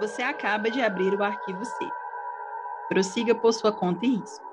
[0.00, 1.88] Você acaba de abrir o arquivo C.
[2.88, 4.44] Prossiga por sua conta e risco.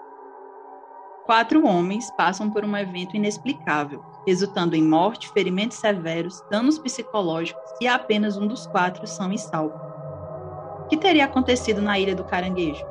[1.25, 7.87] Quatro homens passam por um evento inexplicável, resultando em morte, ferimentos severos, danos psicológicos e
[7.87, 9.75] apenas um dos quatro são em salvo.
[10.85, 12.85] O que teria acontecido na Ilha do Caranguejo?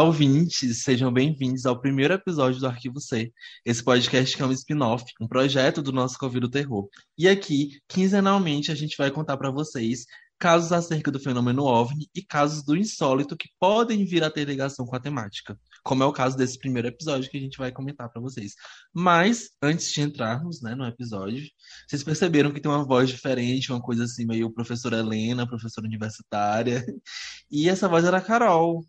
[0.00, 0.82] Ouvintes!
[0.84, 3.32] Sejam bem-vindos ao primeiro episódio do Arquivo C,
[3.64, 6.88] esse podcast que é um spin-off, um projeto do nosso Covid do Terror.
[7.16, 10.04] E aqui, quinzenalmente, a gente vai contar para vocês
[10.38, 14.86] casos acerca do fenômeno OVNI e casos do insólito que podem vir a ter ligação
[14.86, 18.08] com a temática, como é o caso desse primeiro episódio que a gente vai comentar
[18.08, 18.54] para vocês.
[18.94, 21.44] Mas, antes de entrarmos né, no episódio,
[21.88, 26.84] vocês perceberam que tem uma voz diferente, uma coisa assim, meio professora Helena, professora universitária.
[27.50, 28.84] E essa voz era a Carol,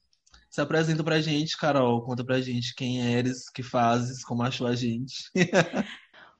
[0.50, 2.02] se apresenta pra gente, Carol.
[2.02, 5.31] Conta pra gente quem eres, que fazes, como achou a gente.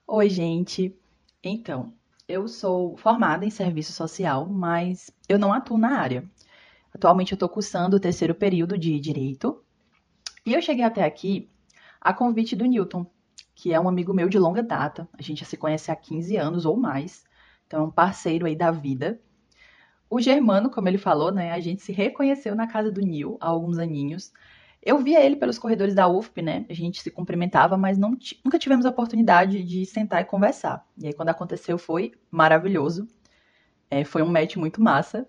[0.08, 0.98] Oi, gente.
[1.44, 1.94] Então,
[2.28, 6.30] eu sou formada em serviço social, mas eu não atuo na área.
[6.94, 9.64] Atualmente eu estou cursando o terceiro período de Direito.
[10.46, 11.50] E eu cheguei até aqui
[12.02, 13.06] a convite do Newton,
[13.54, 15.08] que é um amigo meu de longa data.
[15.14, 17.24] A gente já se conhece há 15 anos ou mais.
[17.68, 19.22] Então, é um parceiro aí da vida.
[20.10, 23.48] O Germano, como ele falou, né, a gente se reconheceu na casa do Nil há
[23.48, 24.34] alguns aninhos.
[24.82, 26.66] Eu via ele pelos corredores da UFP, né?
[26.70, 30.86] A gente se cumprimentava, mas não nunca tivemos a oportunidade de sentar e conversar.
[30.98, 33.08] E aí, quando aconteceu, foi maravilhoso.
[33.92, 35.28] É, foi um match muito massa.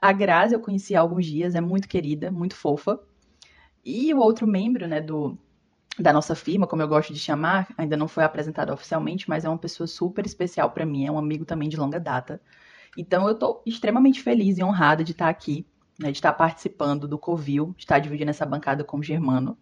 [0.00, 3.00] A Grazi eu conheci há alguns dias, é muito querida, muito fofa.
[3.84, 5.38] E o outro membro, né, do,
[5.98, 9.48] da nossa firma, como eu gosto de chamar, ainda não foi apresentado oficialmente, mas é
[9.48, 12.40] uma pessoa super especial para mim, é um amigo também de longa data.
[12.96, 15.66] Então eu estou extremamente feliz e honrada de estar aqui,
[15.98, 19.56] né, de estar participando do Covil, de estar dividindo essa bancada com o Germano.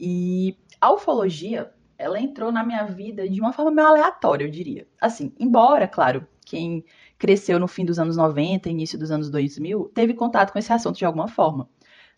[0.00, 4.86] E a ufologia, ela entrou na minha vida de uma forma meio aleatória, eu diria.
[5.00, 6.84] Assim, embora, claro, quem
[7.18, 10.96] cresceu no fim dos anos 90, início dos anos 2000, teve contato com esse assunto
[10.96, 11.68] de alguma forma.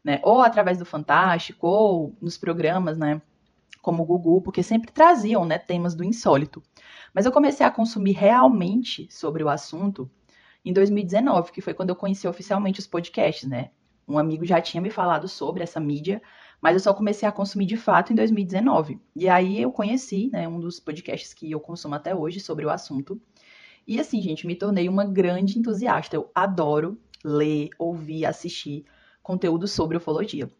[0.04, 0.20] Né?
[0.22, 3.20] Ou através do Fantástico, ou nos programas, né?
[3.82, 6.62] Como o Gugu, porque sempre traziam né, temas do insólito.
[7.14, 10.10] Mas eu comecei a consumir realmente sobre o assunto
[10.64, 13.70] em 2019, que foi quando eu conheci oficialmente os podcasts, né?
[14.06, 16.20] Um amigo já tinha me falado sobre essa mídia,
[16.60, 19.00] mas eu só comecei a consumir de fato em 2019.
[19.16, 22.70] E aí eu conheci, né, um dos podcasts que eu consumo até hoje sobre o
[22.70, 23.20] assunto.
[23.86, 26.16] E assim, gente, me tornei uma grande entusiasta.
[26.16, 28.84] Eu adoro ler, ouvir, assistir
[29.22, 30.50] conteúdo sobre ufologia.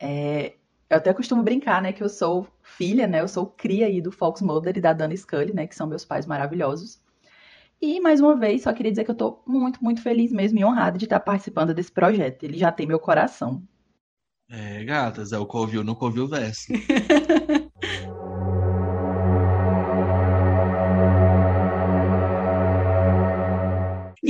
[0.00, 0.54] É,
[0.88, 4.10] eu até costumo brincar, né, que eu sou filha, né, eu sou cria aí do
[4.10, 7.00] Fox Mulder e da Dana Scully, né, que são meus pais maravilhosos.
[7.80, 10.64] E, mais uma vez, só queria dizer que eu estou muito, muito feliz mesmo e
[10.64, 12.42] honrada de estar participando desse projeto.
[12.42, 13.62] Ele já tem meu coração.
[14.50, 16.66] É, gatas, é o Covil no Covil Verso.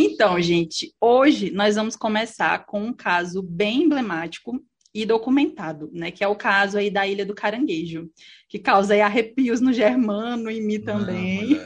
[0.01, 4.61] Então, gente, hoje nós vamos começar com um caso bem emblemático
[4.93, 6.11] e documentado, né?
[6.11, 8.11] Que é o caso aí da Ilha do Caranguejo,
[8.49, 11.57] que causa aí arrepios no Germano e mim também.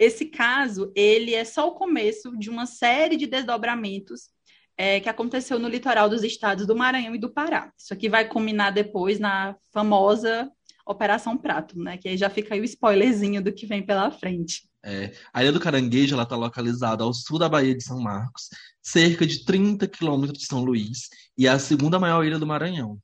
[0.00, 4.30] Esse caso, ele é só o começo de uma série de desdobramentos
[4.74, 7.70] é, que aconteceu no litoral dos estados do Maranhão e do Pará.
[7.78, 10.50] Isso aqui vai culminar depois na famosa
[10.86, 11.98] Operação Prato, né?
[11.98, 14.62] Que aí já fica aí o spoilerzinho do que vem pela frente.
[14.82, 18.48] É, a Ilha do Caranguejo está localizada ao sul da Baía de São Marcos,
[18.82, 22.98] cerca de 30 quilômetros de São Luís, e é a segunda maior ilha do Maranhão.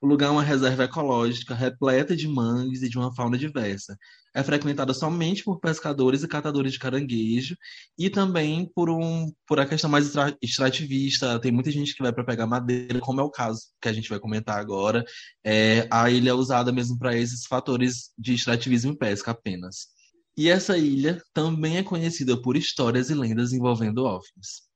[0.00, 3.98] O lugar é uma reserva ecológica repleta de mangues e de uma fauna diversa.
[4.32, 7.56] É frequentada somente por pescadores e catadores de caranguejo
[7.98, 11.40] e também por, um, por a questão mais extrativista.
[11.40, 14.08] Tem muita gente que vai para pegar madeira, como é o caso que a gente
[14.08, 15.04] vai comentar agora.
[15.44, 19.88] É, a ilha é usada mesmo para esses fatores de extrativismo e pesca apenas.
[20.36, 24.67] E essa ilha também é conhecida por histórias e lendas envolvendo OVNIs.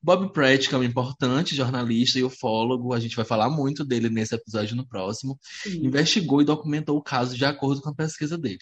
[0.00, 4.08] Bob Pratt, que é um importante jornalista e ufólogo, a gente vai falar muito dele
[4.08, 5.86] nesse episódio no próximo, Sim.
[5.86, 8.60] investigou e documentou o caso de acordo com a pesquisa dele.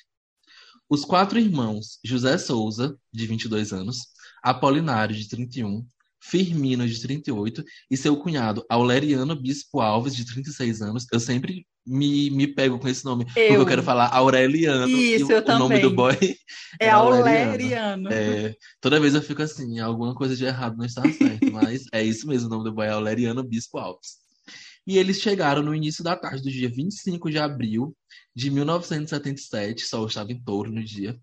[0.89, 4.07] Os quatro irmãos, José Souza, de 22 anos,
[4.43, 5.87] Apolinário, de 31,
[6.21, 11.07] Firmino, de 38, e seu cunhado, Aureliano Bispo Alves, de 36 anos.
[11.13, 13.47] Eu sempre me, me pego com esse nome, eu.
[13.47, 14.89] porque eu quero falar Aureliano.
[14.89, 15.57] Isso, e o, eu também.
[15.57, 16.17] o nome do boy
[16.81, 18.13] é, é Aureliano.
[18.13, 22.03] É, toda vez eu fico assim, alguma coisa de errado não está certo, mas é
[22.03, 24.26] isso mesmo, o nome do boy é Aureliano Bispo Alves.
[24.87, 27.97] E eles chegaram no início da tarde do dia 25 de abril
[28.35, 31.19] de 1977, sol estava em touro no dia,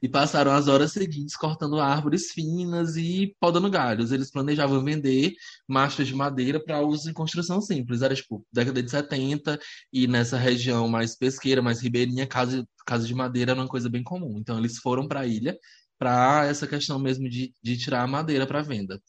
[0.00, 4.12] e passaram as horas seguintes cortando árvores finas e podando galhos.
[4.12, 5.34] Eles planejavam vender
[5.68, 8.00] machas de madeira para uso em construção simples.
[8.00, 9.58] Era tipo década de 70
[9.92, 14.02] e nessa região mais pesqueira, mais ribeirinha, casa, casa de madeira era uma coisa bem
[14.02, 14.38] comum.
[14.38, 15.58] Então eles foram para a ilha
[15.98, 19.00] para essa questão mesmo de, de tirar a madeira para venda.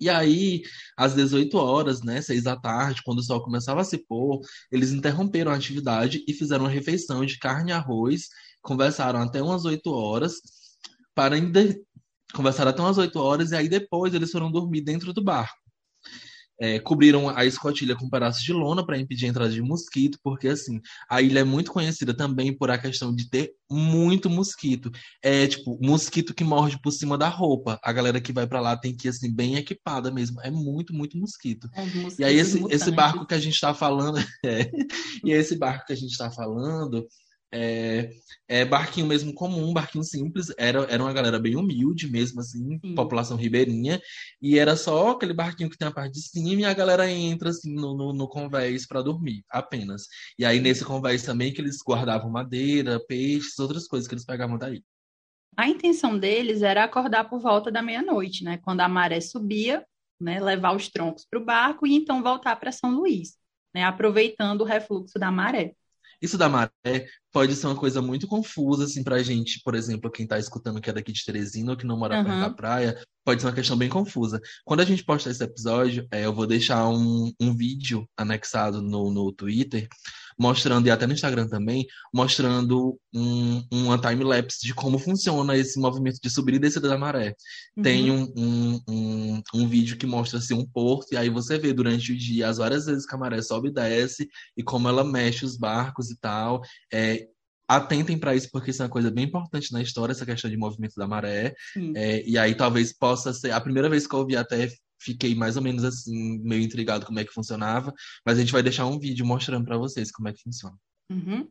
[0.00, 0.62] E aí,
[0.96, 4.40] às 18 horas, né, 6 da tarde, quando o sol começava a se pôr,
[4.70, 8.28] eles interromperam a atividade e fizeram uma refeição de carne e arroz,
[8.62, 10.34] conversaram até umas 8 horas,
[11.14, 11.36] para
[12.34, 15.65] conversaram até umas 8 horas, e aí depois eles foram dormir dentro do barco
[16.58, 20.48] é, cobriram a escotilha com pedaços de lona para impedir a entrada de mosquito, porque
[20.48, 24.90] assim, a ilha é muito conhecida também por a questão de ter muito mosquito.
[25.22, 27.78] É tipo, mosquito que morde por cima da roupa.
[27.82, 30.40] A galera que vai para lá tem que ir assim bem equipada mesmo.
[30.42, 31.68] É muito, muito mosquito.
[31.74, 31.84] É,
[32.18, 34.70] e aí esse, esse barco que a gente está falando, é,
[35.24, 37.06] e esse barco que a gente está falando,
[37.52, 38.10] é,
[38.48, 42.94] é, barquinho mesmo comum, barquinho simples, era, era uma galera bem humilde mesmo, assim, Sim.
[42.94, 44.00] população ribeirinha,
[44.40, 47.50] e era só aquele barquinho que tem a parte de cima e a galera entra,
[47.50, 50.06] assim, no, no, no convés para dormir, apenas.
[50.38, 54.58] E aí, nesse convés também, que eles guardavam madeira, peixes, outras coisas que eles pegavam
[54.58, 54.82] daí.
[55.56, 59.86] A intenção deles era acordar por volta da meia-noite, né, quando a maré subia,
[60.20, 63.38] né, levar os troncos para o barco e então voltar para São Luís,
[63.74, 65.74] né, aproveitando o refluxo da maré.
[66.20, 66.70] Isso da maré
[67.32, 70.88] pode ser uma coisa muito confusa, assim, pra gente, por exemplo, quem tá escutando que
[70.88, 72.24] é daqui de Teresina ou que não mora uhum.
[72.24, 74.40] perto da praia, pode ser uma questão bem confusa.
[74.64, 79.10] Quando a gente postar esse episódio, é, eu vou deixar um, um vídeo anexado no,
[79.10, 79.88] no Twitter
[80.38, 86.18] mostrando, e até no Instagram também, mostrando um, uma time-lapse de como funciona esse movimento
[86.22, 87.34] de subida e descida da maré.
[87.76, 87.82] Uhum.
[87.82, 91.72] Tem um, um, um, um, vídeo que mostra assim, um porto, e aí você vê
[91.72, 95.04] durante o dia as várias vezes que a maré sobe e desce, e como ela
[95.04, 96.60] mexe os barcos e tal.
[96.92, 97.26] É,
[97.68, 100.56] atentem para isso, porque isso é uma coisa bem importante na história, essa questão de
[100.56, 101.54] movimento da maré.
[101.94, 103.50] É, e aí talvez possa ser.
[103.50, 104.68] A primeira vez que eu ouvi até
[105.06, 107.94] fiquei mais ou menos assim, meio intrigado como é que funcionava,
[108.24, 110.76] mas a gente vai deixar um vídeo mostrando para vocês como é que funciona.
[111.10, 111.48] Uhum.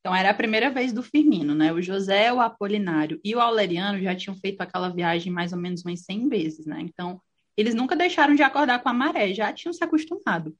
[0.00, 1.72] Então, era a primeira vez do Firmino, né?
[1.72, 5.82] O José, o Apolinário e o Aureliano já tinham feito aquela viagem mais ou menos
[5.82, 6.78] umas 100 vezes, né?
[6.80, 7.20] Então,
[7.56, 10.54] eles nunca deixaram de acordar com a maré, já tinham se acostumado.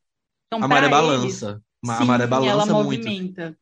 [0.46, 1.62] Então, a maré eles, balança.
[1.84, 3.06] Sim, a maré balança muito.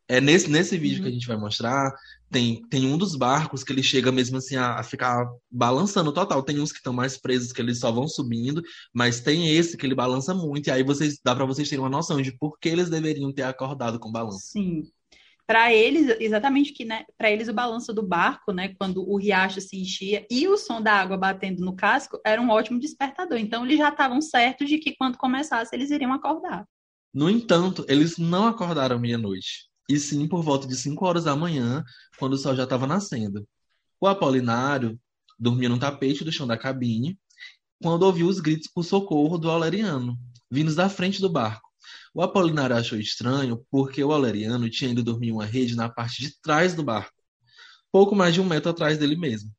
[0.09, 1.03] É nesse, nesse vídeo uhum.
[1.03, 1.93] que a gente vai mostrar,
[2.31, 6.43] tem, tem um dos barcos que ele chega mesmo assim a, a ficar balançando total.
[6.43, 9.85] Tem uns que estão mais presos que eles só vão subindo, mas tem esse que
[9.85, 10.69] ele balança muito.
[10.69, 13.43] E aí vocês dá para vocês terem uma noção de por que eles deveriam ter
[13.43, 14.53] acordado com o balanço.
[14.53, 14.83] Sim.
[15.45, 19.61] Para eles, exatamente que, né, para eles o balanço do barco, né, quando o riacho
[19.61, 23.37] se enchia e o som da água batendo no casco era um ótimo despertador.
[23.39, 26.65] Então eles já estavam certos de que quando começasse eles iriam acordar.
[27.13, 31.85] No entanto, eles não acordaram meia-noite, e sim por volta de 5 horas da manhã,
[32.19, 33.47] quando o sol já estava nascendo.
[34.01, 34.99] O Apolinário
[35.39, 37.19] dormia no tapete do chão da cabine,
[37.83, 40.19] quando ouviu os gritos por socorro do Aleriano,
[40.51, 41.69] vindos da frente do barco.
[42.15, 46.41] O Apolinário achou estranho porque o Aleriano tinha ido dormir uma rede na parte de
[46.41, 47.13] trás do barco,
[47.91, 49.51] pouco mais de um metro atrás dele mesmo.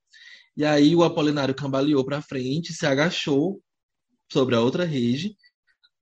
[0.56, 3.62] E aí o Apolinário cambaleou para frente, se agachou
[4.32, 5.36] sobre a outra rede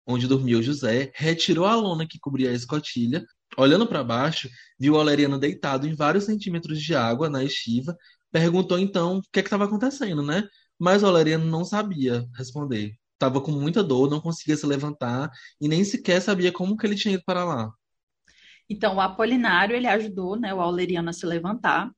[0.05, 3.25] onde dormia o José, retirou a lona que cobria a escotilha,
[3.57, 7.95] olhando para baixo, viu o Aleriano deitado em vários centímetros de água na estiva,
[8.31, 10.47] perguntou então o que é estava acontecendo, né?
[10.79, 12.95] Mas o Aleriano não sabia responder.
[13.13, 15.29] Estava com muita dor, não conseguia se levantar
[15.59, 17.71] e nem sequer sabia como que ele tinha ido para lá.
[18.67, 21.91] Então, o Apolinário, ele ajudou né, o Aureliano a se levantar.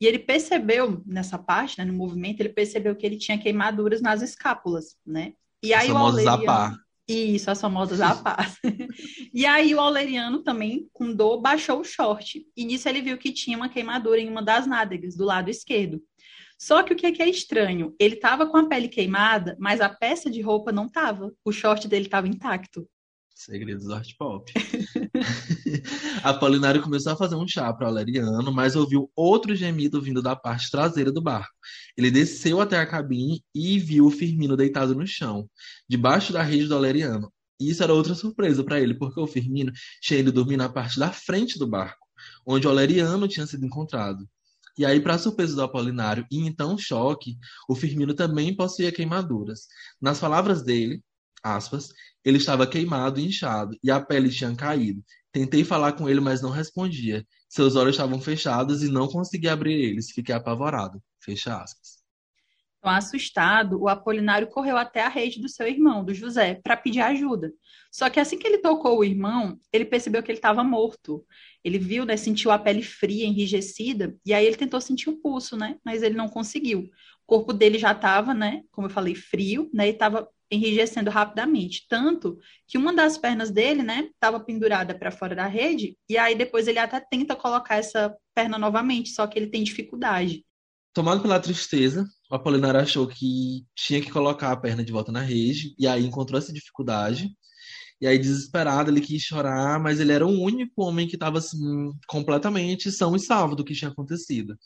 [0.00, 4.22] E ele percebeu, nessa parte, né, no movimento, ele percebeu que ele tinha queimaduras nas
[4.22, 5.32] escápulas, né?
[5.62, 6.78] E aí o Aureliano...
[7.08, 8.58] Isso, as famosas a paz.
[9.32, 12.46] e aí o Aureliano também, com dor, baixou o short.
[12.54, 16.02] E nisso ele viu que tinha uma queimadura em uma das nádegas, do lado esquerdo.
[16.58, 17.94] Só que o que é, que é estranho?
[17.98, 21.32] Ele estava com a pele queimada, mas a peça de roupa não estava.
[21.44, 22.86] O short dele estava intacto.
[23.34, 24.52] Segredos do art pop.
[26.22, 30.70] Apolinário começou a fazer um chá para Aleriano, mas ouviu outro gemido vindo da parte
[30.70, 31.52] traseira do barco.
[31.96, 35.48] Ele desceu até a cabine e viu o Firmino deitado no chão,
[35.88, 37.32] debaixo da rede do Aleriano.
[37.60, 40.98] E isso era outra surpresa para ele, porque o Firmino tinha ido dormir na parte
[40.98, 42.06] da frente do barco,
[42.46, 44.28] onde o Aleriano tinha sido encontrado.
[44.78, 47.36] E aí, para surpresa do Apolinário e então choque,
[47.68, 49.66] o Firmino também possuía queimaduras.
[50.00, 51.02] Nas palavras dele,
[51.42, 51.92] aspas,
[52.24, 55.02] ele estava queimado e inchado, e a pele tinha caído.
[55.32, 57.24] Tentei falar com ele, mas não respondia.
[57.48, 60.10] Seus olhos estavam fechados e não conseguia abrir eles.
[60.10, 61.02] Fiquei apavorado.
[61.20, 61.98] Fecha aspas.
[62.78, 67.00] Então, assustado, o Apolinário correu até a rede do seu irmão, do José, para pedir
[67.00, 67.52] ajuda.
[67.90, 71.24] Só que assim que ele tocou o irmão, ele percebeu que ele estava morto.
[71.64, 75.56] Ele viu, né, sentiu a pele fria, enrijecida, e aí ele tentou sentir o pulso,
[75.56, 76.82] né, mas ele não conseguiu.
[76.82, 81.86] O corpo dele já estava, né, como eu falei, frio, né, e estava enrijecendo rapidamente,
[81.88, 86.34] tanto que uma das pernas dele, né, estava pendurada para fora da rede, e aí
[86.34, 90.44] depois ele até tenta colocar essa perna novamente, só que ele tem dificuldade.
[90.94, 95.20] Tomado pela tristeza, o Apolinário achou que tinha que colocar a perna de volta na
[95.20, 97.30] rede, e aí encontrou essa dificuldade.
[98.00, 101.92] E aí, desesperado, ele quis chorar, mas ele era o único homem que estava assim,
[102.06, 104.56] completamente são e salvo do que tinha acontecido.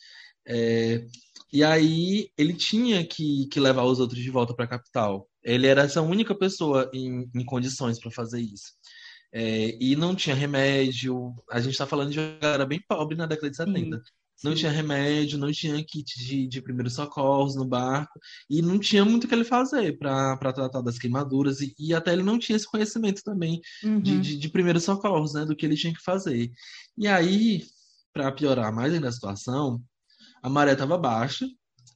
[0.47, 1.05] É...
[1.53, 5.29] E aí, ele tinha que, que levar os outros de volta para a capital.
[5.43, 8.73] Ele era essa única pessoa em, em condições para fazer isso.
[9.33, 9.77] É...
[9.81, 11.35] e não tinha remédio.
[11.51, 13.97] A gente está falando de uma galera bem pobre na década de 70.
[13.97, 14.03] Sim.
[14.43, 18.19] Não tinha remédio, não tinha kit de, de primeiros socorros no barco,
[18.51, 22.13] e não tinha muito o que ele fazer para tratar das queimaduras, e, e, até
[22.13, 24.01] ele não tinha esse conhecimento também uhum.
[24.01, 26.51] de, de, de primeiros socorros, né, do que ele tinha que fazer.
[26.99, 27.63] E aí,
[28.13, 29.81] para piorar mais ainda a situação,
[30.43, 31.47] a maré estava baixa,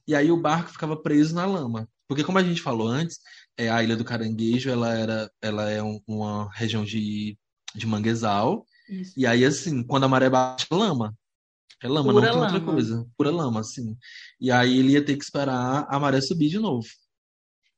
[0.07, 1.87] e aí o barco ficava preso na lama.
[2.07, 3.19] Porque como a gente falou antes,
[3.57, 7.37] é, a Ilha do Caranguejo ela, era, ela é um, uma região de,
[7.75, 9.13] de manguezal, Isso.
[9.17, 11.13] e aí assim, quando a maré baixa, lama.
[11.83, 12.53] É lama, Pura não tem lama.
[12.53, 13.07] outra coisa.
[13.15, 13.95] Pura lama, sim.
[14.39, 16.87] E aí ele ia ter que esperar a maré subir de novo.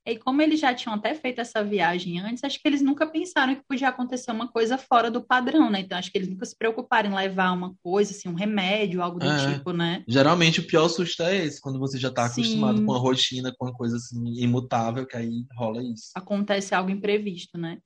[0.05, 3.55] E como eles já tinham até feito essa viagem antes, acho que eles nunca pensaram
[3.55, 5.81] que podia acontecer uma coisa fora do padrão, né?
[5.81, 9.19] Então acho que eles nunca se preocuparam em levar uma coisa, assim, um remédio, algo
[9.19, 9.53] do é.
[9.53, 10.03] tipo, né?
[10.07, 13.65] Geralmente o pior susto é esse, quando você já está acostumado com a rotina, com
[13.65, 16.11] uma coisa assim imutável, que aí rola isso.
[16.15, 17.77] Acontece algo imprevisto, né?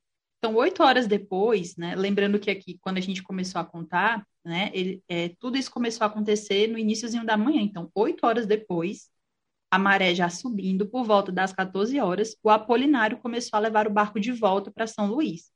[0.44, 1.96] Então, oito horas depois, né?
[1.96, 4.70] Lembrando que aqui, quando a gente começou a contar, né?
[4.74, 7.62] Ele, é, tudo isso começou a acontecer no iníciozinho da manhã.
[7.62, 9.08] Então, oito horas depois,
[9.74, 13.92] a maré já subindo, por volta das 14 horas, o Apolinário começou a levar o
[13.92, 15.50] barco de volta para São Luís.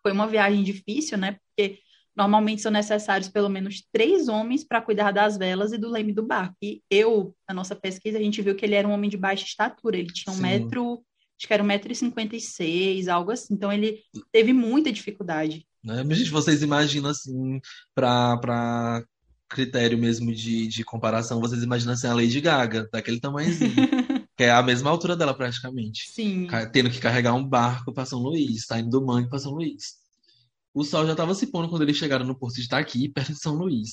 [0.00, 1.38] Foi uma viagem difícil, né?
[1.48, 1.80] Porque
[2.14, 6.22] normalmente são necessários pelo menos três homens para cuidar das velas e do leme do
[6.22, 6.54] barco.
[6.62, 9.44] E eu, na nossa pesquisa, a gente viu que ele era um homem de baixa
[9.44, 9.98] estatura.
[9.98, 10.42] Ele tinha um Sim.
[10.42, 11.04] metro
[11.36, 13.54] acho que era 1,56m, algo assim.
[13.54, 15.66] Então ele teve muita dificuldade.
[15.82, 16.04] Né?
[16.04, 17.60] Mas, gente, vocês imaginam assim,
[17.92, 19.04] para
[19.52, 23.72] critério mesmo de, de comparação, vocês imaginam assim, a Lady Gaga, daquele tamanhozinho.
[24.36, 26.08] que é a mesma altura dela praticamente.
[26.10, 26.48] Sim.
[26.72, 29.96] Tendo que carregar um barco para São Luís, saindo do mangue para São Luís.
[30.74, 33.38] O sol já estava se pondo quando eles chegaram no porto de Itaqui, perto de
[33.38, 33.90] São Luís.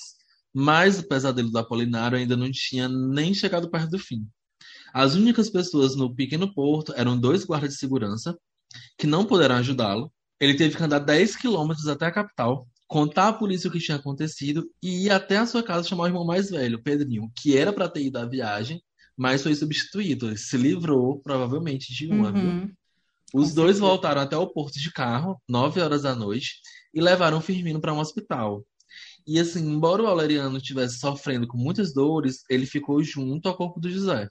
[0.53, 4.25] Mas o pesadelo do Apolinário ainda não tinha nem chegado perto do fim.
[4.93, 8.35] As únicas pessoas no pequeno porto eram dois guardas de segurança,
[8.97, 10.11] que não puderam ajudá-lo.
[10.39, 13.97] Ele teve que andar 10 quilômetros até a capital, contar à polícia o que tinha
[13.97, 17.71] acontecido e ir até a sua casa chamar o irmão mais velho, Pedrinho, que era
[17.71, 18.81] para ter ido à viagem,
[19.15, 20.25] mas foi substituído.
[20.25, 22.61] Ele se livrou, provavelmente, de uma, uhum.
[22.61, 22.71] viu?
[23.31, 26.55] Os dois voltaram até o porto de carro, 9 horas da noite,
[26.91, 28.65] e levaram o Firmino para um hospital.
[29.27, 33.79] E assim, embora o Valeriano estivesse sofrendo com muitas dores, ele ficou junto ao corpo
[33.79, 34.27] do José.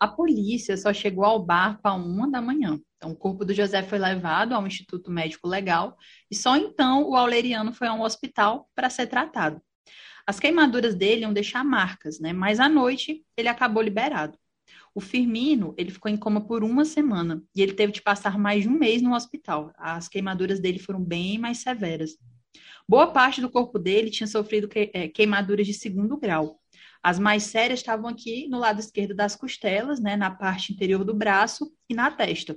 [0.00, 2.80] A polícia só chegou ao barco à uma da manhã.
[2.96, 5.94] Então, o corpo do José foi levado ao Instituto Médico Legal
[6.30, 9.60] e só então o Auleriano foi a um hospital para ser tratado.
[10.26, 12.32] As queimaduras dele iam deixar marcas, né?
[12.32, 14.38] Mas à noite ele acabou liberado.
[14.94, 18.62] O Firmino, ele ficou em coma por uma semana e ele teve de passar mais
[18.62, 19.70] de um mês no hospital.
[19.76, 22.16] As queimaduras dele foram bem mais severas.
[22.88, 26.59] Boa parte do corpo dele tinha sofrido é, queimaduras de segundo grau.
[27.02, 31.14] As mais sérias estavam aqui no lado esquerdo das costelas, né, na parte interior do
[31.14, 32.56] braço e na testa.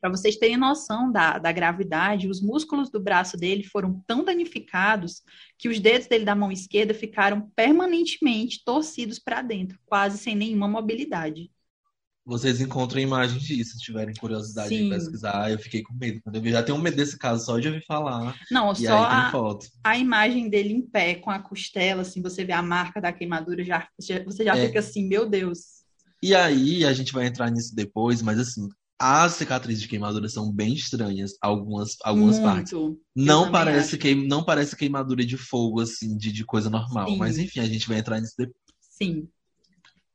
[0.00, 5.22] Para vocês terem noção da, da gravidade, os músculos do braço dele foram tão danificados
[5.58, 10.68] que os dedos dele da mão esquerda ficaram permanentemente torcidos para dentro, quase sem nenhuma
[10.68, 11.50] mobilidade
[12.24, 14.84] vocês encontram imagens disso, se tiverem curiosidade Sim.
[14.84, 15.50] de pesquisar.
[15.50, 16.20] Eu fiquei com medo.
[16.22, 18.34] Quando eu vi, já tenho medo desse caso só de ouvir falar.
[18.50, 19.30] Não, só a,
[19.84, 23.62] a, imagem dele em pé, com a costela, assim, você vê a marca da queimadura,
[23.62, 24.66] já, você já é.
[24.66, 25.84] fica assim, meu Deus.
[26.22, 30.50] E aí, a gente vai entrar nisso depois, mas assim, as cicatrizes de queimadura são
[30.50, 32.54] bem estranhas, algumas, algumas Muito.
[32.54, 32.72] partes.
[33.14, 37.10] Não parece, que, não parece queimadura de fogo, assim, de, de coisa normal.
[37.10, 37.18] Sim.
[37.18, 38.56] Mas enfim, a gente vai entrar nisso depois.
[38.80, 39.28] Sim.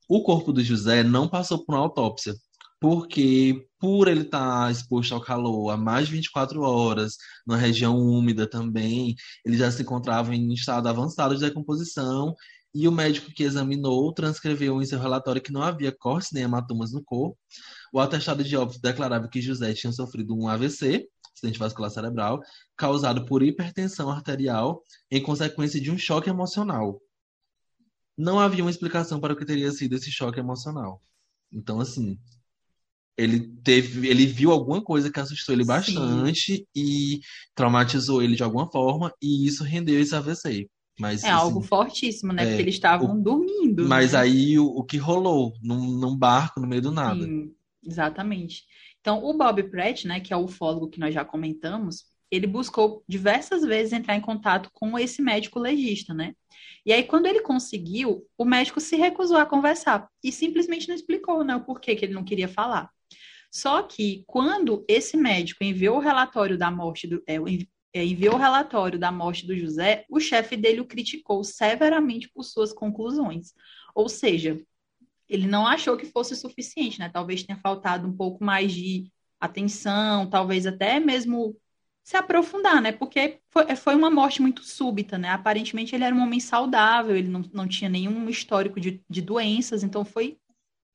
[0.10, 2.34] O corpo do José não passou por uma autópsia,
[2.80, 7.96] porque por ele estar tá exposto ao calor há mais de 24 horas, numa região
[7.96, 12.36] úmida também, ele já se encontrava em estado avançado de decomposição
[12.74, 16.92] e o médico que examinou transcreveu em seu relatório que não havia cortes nem hematomas
[16.92, 17.38] no corpo.
[17.94, 22.40] O atestado de óbito declarava que José tinha sofrido um AVC, acidente vascular cerebral,
[22.76, 27.00] causado por hipertensão arterial em consequência de um choque emocional.
[28.20, 31.02] Não havia uma explicação para o que teria sido esse choque emocional.
[31.50, 32.20] Então, assim,
[33.18, 36.66] ele teve, ele viu alguma coisa que assustou ele bastante Sim.
[36.76, 37.22] e
[37.56, 40.70] traumatizou ele de alguma forma, e isso rendeu esse AVC.
[41.00, 42.44] Mas, é assim, algo fortíssimo, né?
[42.44, 43.88] É, Porque eles estavam dormindo.
[43.88, 44.20] Mas né?
[44.20, 47.24] aí o, o, que rolou num, num, barco no meio do nada.
[47.24, 48.66] Sim, exatamente.
[49.00, 53.04] Então, o Bob Pratt, né, que é o ufólogo que nós já comentamos, ele buscou
[53.08, 56.36] diversas vezes entrar em contato com esse médico legista, né?
[56.86, 61.44] E aí, quando ele conseguiu, o médico se recusou a conversar e simplesmente não explicou,
[61.44, 62.90] né, o porquê que ele não queria falar.
[63.52, 67.36] Só que quando esse médico enviou o relatório da morte do, é,
[67.94, 72.44] é, enviou o relatório da morte do José, o chefe dele o criticou severamente por
[72.44, 73.54] suas conclusões.
[73.96, 74.58] Ou seja,
[75.28, 77.10] ele não achou que fosse suficiente, né?
[77.10, 81.56] Talvez tenha faltado um pouco mais de atenção, talvez até mesmo
[82.10, 82.92] se aprofundar, né?
[82.92, 83.40] Porque
[83.76, 85.30] foi, uma morte muito súbita, né?
[85.30, 89.84] Aparentemente ele era um homem saudável, ele não, não tinha nenhum histórico de, de doenças,
[89.84, 90.40] então foi.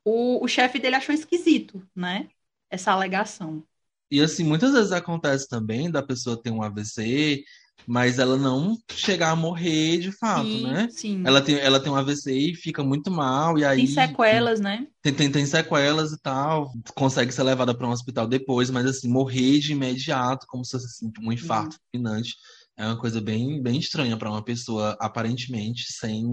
[0.04, 2.28] O, o chefe dele achou esquisito, né?
[2.68, 3.62] Essa alegação.
[4.10, 7.44] E assim, muitas vezes acontece também da pessoa ter um AVC,
[7.86, 10.88] mas ela não chegar a morrer de fato, sim, né?
[10.90, 11.22] Sim.
[11.26, 13.78] Ela tem, ela tem um AVC e fica muito mal, e aí.
[13.78, 14.86] Tem sequelas, né?
[15.02, 19.08] Tem, tem, tem sequelas e tal, consegue ser levada para um hospital depois, mas assim,
[19.08, 22.34] morrer de imediato, como se fosse assim, um infarto fulminante.
[22.76, 26.24] É uma coisa bem, bem estranha para uma pessoa aparentemente sem,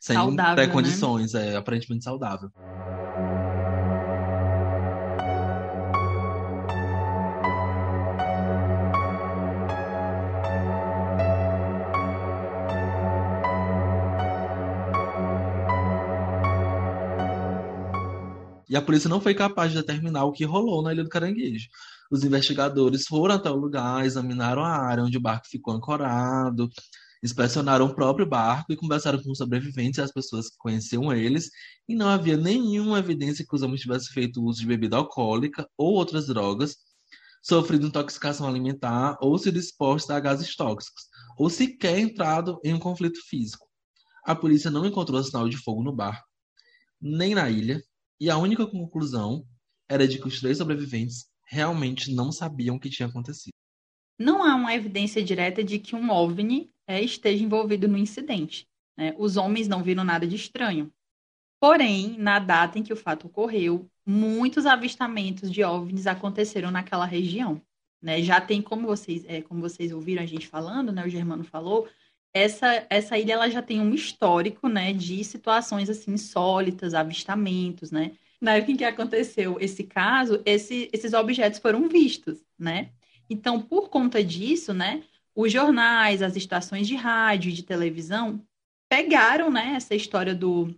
[0.00, 1.54] sem saudável, pré-condições, né?
[1.54, 2.50] é aparentemente saudável.
[18.68, 21.68] E a polícia não foi capaz de determinar o que rolou na Ilha do Caranguejo.
[22.10, 26.70] Os investigadores foram até o lugar, examinaram a área onde o barco ficou ancorado,
[27.22, 31.50] inspecionaram o próprio barco e conversaram com os sobreviventes e as pessoas que conheciam eles,
[31.88, 35.94] e não havia nenhuma evidência que os homens tivessem feito uso de bebida alcoólica ou
[35.94, 36.76] outras drogas,
[37.42, 41.04] sofrido intoxicação alimentar ou sido exposto a gases tóxicos,
[41.36, 43.66] ou sequer entrado em um conflito físico.
[44.24, 46.26] A polícia não encontrou sinal de fogo no barco,
[47.00, 47.82] nem na ilha,
[48.20, 49.46] e a única conclusão
[49.88, 53.52] era de que os três sobreviventes realmente não sabiam o que tinha acontecido.
[54.18, 58.68] Não há uma evidência direta de que um OVNI é, esteja envolvido no incidente.
[58.96, 59.14] Né?
[59.16, 60.92] Os homens não viram nada de estranho.
[61.60, 67.62] Porém, na data em que o fato ocorreu, muitos avistamentos de OVNIs aconteceram naquela região.
[68.02, 68.22] Né?
[68.22, 71.04] Já tem, como vocês, é, como vocês ouviram a gente falando, né?
[71.04, 71.88] o Germano falou,
[72.32, 78.12] essa, essa ilha ela já tem um histórico, né, de situações assim insólitas, avistamentos, né?
[78.40, 82.90] Na época em que aconteceu esse caso, esse, esses objetos foram vistos, né?
[83.28, 85.02] Então, por conta disso, né,
[85.34, 88.42] os jornais, as estações de rádio e de televisão
[88.88, 90.74] pegaram, né, essa história do,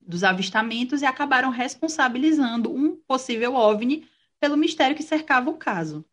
[0.00, 4.06] dos avistamentos e acabaram responsabilizando um possível OVNI
[4.40, 6.04] pelo mistério que cercava o caso.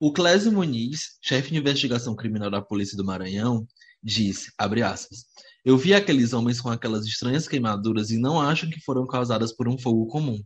[0.00, 3.66] O Clésio Muniz, chefe de investigação criminal da Polícia do Maranhão,
[4.02, 5.24] disse, abre aspas,
[5.64, 9.68] eu vi aqueles homens com aquelas estranhas queimaduras e não acho que foram causadas por
[9.68, 10.42] um fogo comum.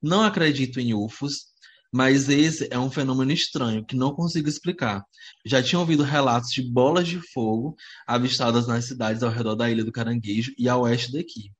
[0.00, 1.46] Não acredito em UFOs,
[1.92, 5.04] mas esse é um fenômeno estranho que não consigo explicar.
[5.44, 7.74] Já tinha ouvido relatos de bolas de fogo
[8.06, 11.50] avistadas nas cidades ao redor da Ilha do Caranguejo e a oeste daqui.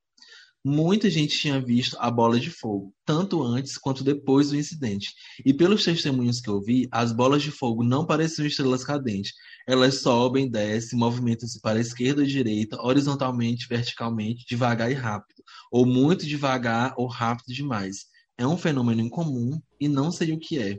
[0.63, 5.15] Muita gente tinha visto a bola de fogo, tanto antes quanto depois do incidente.
[5.43, 9.33] E pelos testemunhos que eu vi, as bolas de fogo não pareciam estrelas cadentes.
[9.67, 15.43] Elas sobem, descem, movimentam-se para a esquerda e direita, horizontalmente, verticalmente, devagar e rápido,
[15.73, 18.05] ou muito devagar ou rápido demais.
[18.37, 20.79] É um fenômeno incomum e não sei o que é.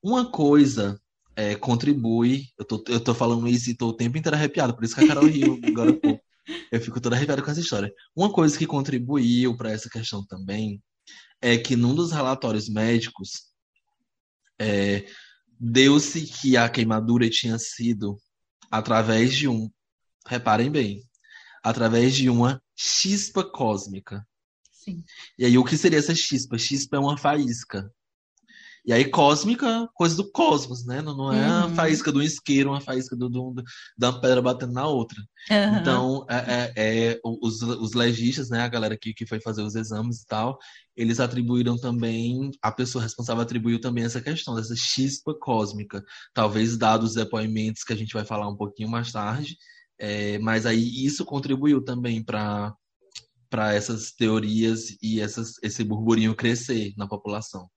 [0.00, 1.00] Uma coisa
[1.34, 4.84] é, contribui, eu tô, eu tô falando isso e tô o tempo inteiro arrepiado, por
[4.84, 6.23] isso que a Carol riu agora pouco.
[6.70, 7.92] Eu fico toda arrepiada com essa história.
[8.14, 10.82] Uma coisa que contribuiu para essa questão também
[11.40, 13.52] é que num dos relatórios médicos
[14.58, 15.06] é,
[15.58, 18.18] deu-se que a queimadura tinha sido
[18.70, 19.70] através de um,
[20.26, 21.02] reparem bem,
[21.62, 24.26] através de uma chispa cósmica.
[24.72, 25.02] Sim.
[25.38, 26.58] E aí o que seria essa chispa?
[26.58, 27.90] Chispa é uma faísca.
[28.86, 31.00] E aí, cósmica, coisa do cosmos, né?
[31.00, 31.64] Não, não é uhum.
[31.64, 33.54] a faísca do isqueiro, uma faísca do, do,
[33.96, 35.18] da pedra batendo na outra.
[35.50, 35.76] Uhum.
[35.78, 38.60] Então, é, é, é, os, os legistas, né?
[38.60, 40.58] A galera que, que foi fazer os exames e tal,
[40.94, 46.04] eles atribuíram também, a pessoa responsável atribuiu também essa questão, dessa chispa cósmica.
[46.34, 49.56] Talvez, dados os depoimentos que a gente vai falar um pouquinho mais tarde,
[49.98, 52.74] É, mas aí isso contribuiu também para
[53.48, 57.68] para essas teorias e essas, esse burburinho crescer na população.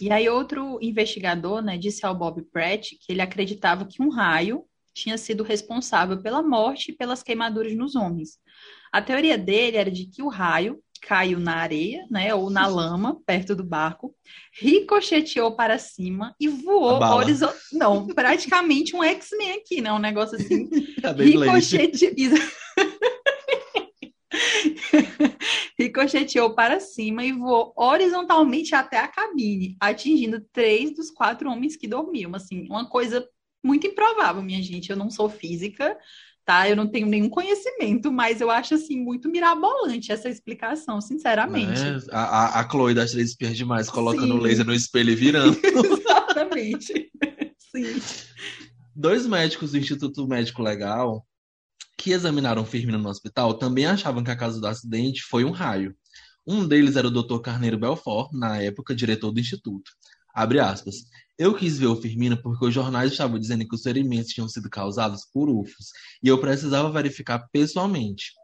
[0.00, 4.64] E aí outro investigador, né, disse ao Bob Pratt que ele acreditava que um raio
[4.92, 8.38] tinha sido responsável pela morte e pelas queimaduras nos homens.
[8.92, 13.20] A teoria dele era de que o raio caiu na areia, né, ou na lama,
[13.26, 14.14] perto do barco,
[14.58, 17.56] ricocheteou para cima e voou horizontal.
[17.72, 19.92] Não, praticamente um X-Men aqui, né?
[19.92, 20.68] Um negócio assim.
[21.04, 22.38] É ricocheteou.
[25.78, 31.88] ricocheteou para cima e voou horizontalmente até a cabine, atingindo três dos quatro homens que
[31.88, 32.34] dormiam.
[32.34, 33.26] Assim, uma coisa
[33.62, 34.90] muito improvável, minha gente.
[34.90, 35.96] Eu não sou física,
[36.44, 36.68] tá?
[36.68, 41.80] Eu não tenho nenhum conhecimento, mas eu acho assim muito mirabolante essa explicação, sinceramente.
[41.80, 45.58] É, a, a Chloe das Três Espiãs Demais colocando o laser no espelho e virando.
[45.64, 47.10] Exatamente.
[47.58, 48.00] Sim.
[48.94, 51.26] Dois médicos do Instituto Médico Legal
[52.04, 55.96] que examinaram Firmino no hospital também achavam que a causa do acidente foi um raio.
[56.46, 57.40] Um deles era o Dr.
[57.40, 59.90] Carneiro Belfort, na época diretor do instituto.
[60.34, 60.96] Abre aspas.
[61.38, 64.68] Eu quis ver o Firmino porque os jornais estavam dizendo que os ferimentos tinham sido
[64.68, 68.34] causados por UFOs e eu precisava verificar pessoalmente.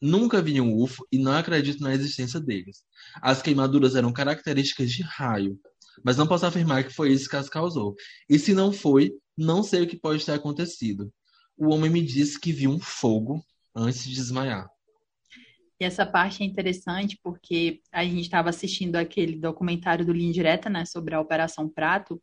[0.00, 2.84] Nunca vi um UFO e não acredito na existência deles.
[3.20, 5.58] As queimaduras eram características de raio,
[6.04, 7.96] mas não posso afirmar que foi isso que as causou.
[8.30, 11.12] E se não foi, não sei o que pode ter acontecido.
[11.56, 14.68] O homem me disse que viu um fogo antes de desmaiar.
[15.78, 20.70] E essa parte é interessante porque a gente estava assistindo aquele documentário do Linha Direta,
[20.70, 22.20] né, sobre a Operação Prato,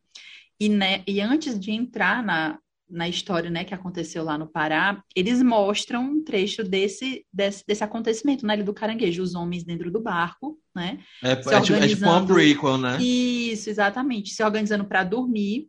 [0.60, 2.58] e, né, e antes de entrar na,
[2.90, 7.84] na história, né, que aconteceu lá no Pará, eles mostram um trecho desse, desse, desse
[7.84, 11.00] acontecimento Ilha do Caranguejo, os homens dentro do barco, né?
[11.24, 13.02] É, é, tipo, é tipo uma prequel, né?
[13.02, 14.30] Isso, exatamente.
[14.30, 15.68] Se organizando para dormir,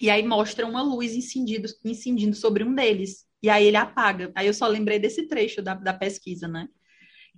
[0.00, 3.26] e aí mostra uma luz incendindo, incendindo sobre um deles.
[3.42, 4.32] E aí ele apaga.
[4.34, 6.68] Aí eu só lembrei desse trecho da, da pesquisa, né?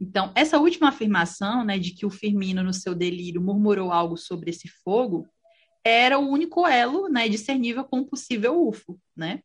[0.00, 4.50] Então, essa última afirmação, né, de que o Firmino, no seu delírio, murmurou algo sobre
[4.50, 5.28] esse fogo,
[5.84, 9.42] era o único elo, né, discernível com um possível UFO, né?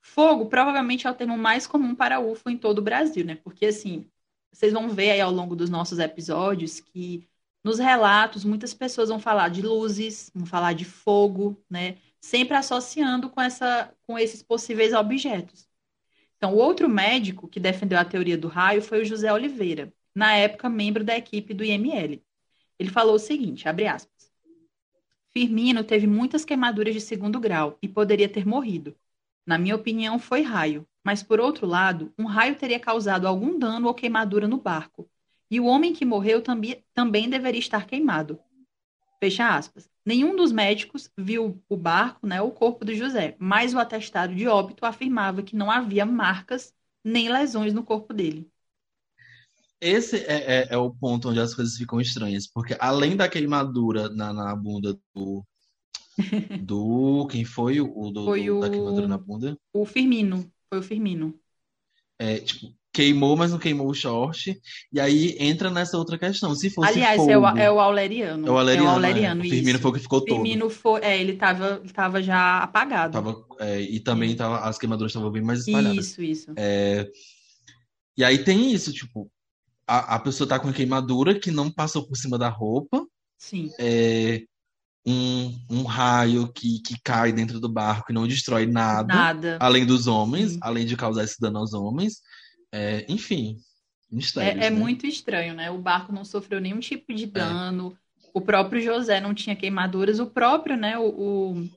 [0.00, 3.36] Fogo provavelmente é o termo mais comum para UFO em todo o Brasil, né?
[3.36, 4.08] Porque, assim,
[4.52, 7.28] vocês vão ver aí ao longo dos nossos episódios que
[7.62, 11.98] nos relatos muitas pessoas vão falar de luzes, vão falar de fogo, né?
[12.20, 15.68] Sempre associando com, essa, com esses possíveis objetos.
[16.36, 20.34] Então, o outro médico que defendeu a teoria do raio foi o José Oliveira, na
[20.34, 22.22] época membro da equipe do IML.
[22.78, 24.30] Ele falou o seguinte, abre aspas,
[25.32, 28.96] Firmino teve muitas queimaduras de segundo grau e poderia ter morrido.
[29.46, 33.86] Na minha opinião, foi raio, mas por outro lado, um raio teria causado algum dano
[33.86, 35.08] ou queimadura no barco,
[35.50, 38.40] e o homem que morreu também, também deveria estar queimado.
[39.20, 39.88] Fecha aspas.
[40.04, 44.48] Nenhum dos médicos viu o barco, né, o corpo do José, mas o atestado de
[44.48, 48.50] óbito afirmava que não havia marcas nem lesões no corpo dele.
[49.80, 54.08] Esse é, é, é o ponto onde as coisas ficam estranhas, porque além da queimadura
[54.10, 55.44] na, na bunda do.
[56.62, 57.26] Do.
[57.30, 59.56] Quem foi o do, foi o, da queimadura na bunda?
[59.72, 60.50] O Firmino.
[60.68, 61.40] Foi o Firmino.
[62.18, 64.60] É, tipo, queimou, mas não queimou o short.
[64.92, 66.54] E aí entra nessa outra questão.
[66.54, 68.46] Se fosse Aliás, fogo, é, o, é o Auleriano.
[68.46, 68.86] É o Auleriano.
[68.86, 69.46] É o Auleriano é.
[69.46, 70.42] O Firmino foi o que ficou todo.
[70.42, 73.12] Firmino foi, é, ele tava, tava já apagado.
[73.12, 76.06] Tava, é, e também tava, as queimaduras estavam bem mais espalhadas.
[76.06, 76.52] Isso, isso.
[76.56, 77.08] É,
[78.16, 79.30] e aí tem isso, tipo,
[79.86, 83.06] a, a pessoa tá com a queimadura que não passou por cima da roupa.
[83.38, 83.70] Sim.
[83.78, 84.42] É,
[85.06, 89.14] um, um raio que, que cai dentro do barco e não destrói nada.
[89.14, 89.58] Nada.
[89.58, 90.58] Além dos homens, Sim.
[90.60, 92.20] além de causar esse dano aos homens.
[92.72, 93.58] É, enfim,
[94.10, 94.76] mistérios, é, é né?
[94.76, 95.70] muito estranho, né?
[95.70, 97.26] O barco não sofreu nenhum tipo de é.
[97.26, 97.96] dano.
[98.32, 100.20] O próprio José não tinha queimaduras.
[100.20, 100.98] O próprio, né?
[100.98, 101.68] O, o,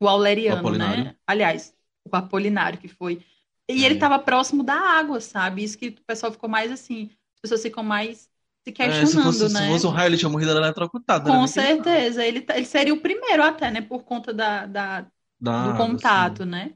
[0.00, 1.16] o Auleriano, o né?
[1.26, 3.24] Aliás, o Apolinário que foi.
[3.68, 4.18] E ele estava é.
[4.18, 5.64] próximo da água, sabe?
[5.64, 7.10] Isso que o pessoal ficou mais assim.
[7.36, 8.28] As pessoas ficam mais
[8.64, 9.60] se questionando, se fosse, né?
[9.60, 11.30] Se fosse um raio, ele tinha morrido eletrocutado.
[11.30, 12.24] Com certeza.
[12.24, 13.80] Ele, ele seria o primeiro até, né?
[13.80, 15.06] Por conta da, da,
[15.40, 16.72] da do contato, né?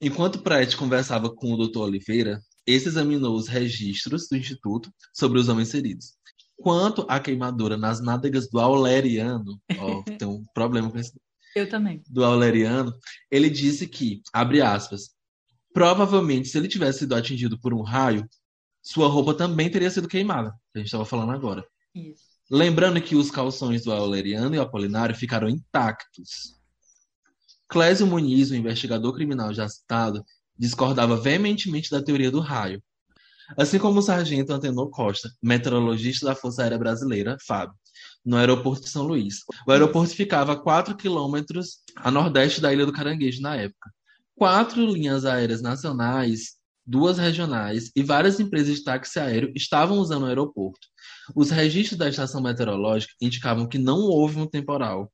[0.00, 5.48] Enquanto Pratt conversava com o doutor Oliveira, esse examinou os registros do Instituto sobre os
[5.48, 6.18] homens feridos.
[6.54, 11.18] Quanto à queimadura nas nádegas do Auleriano, ó, tem um problema com isso.
[11.56, 12.02] Eu também.
[12.10, 12.92] Do Auleriano,
[13.30, 15.14] ele disse que, abre aspas,
[15.72, 18.28] provavelmente se ele tivesse sido atingido por um raio,
[18.82, 21.66] sua roupa também teria sido queimada, que a gente estava falando agora.
[21.94, 22.22] Isso.
[22.50, 26.58] Lembrando que os calções do Auleriano e o Apolinário ficaram intactos.
[27.66, 30.22] Clésio Muniz, o investigador criminal já citado,
[30.58, 32.82] discordava veementemente da teoria do raio.
[33.56, 37.72] Assim como o sargento Antenor Costa, meteorologista da Força Aérea Brasileira, FAB,
[38.24, 39.44] no aeroporto de São Luís.
[39.66, 43.90] O aeroporto ficava a 4 quilômetros a nordeste da Ilha do Caranguejo na época.
[44.34, 50.26] Quatro linhas aéreas nacionais, duas regionais e várias empresas de táxi aéreo estavam usando o
[50.26, 50.86] aeroporto.
[51.34, 55.10] Os registros da estação meteorológica indicavam que não houve um temporal,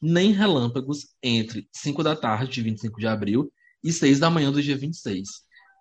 [0.00, 4.62] nem relâmpagos entre 5 da tarde de 25 de abril e 6 da manhã do
[4.62, 5.28] dia 26.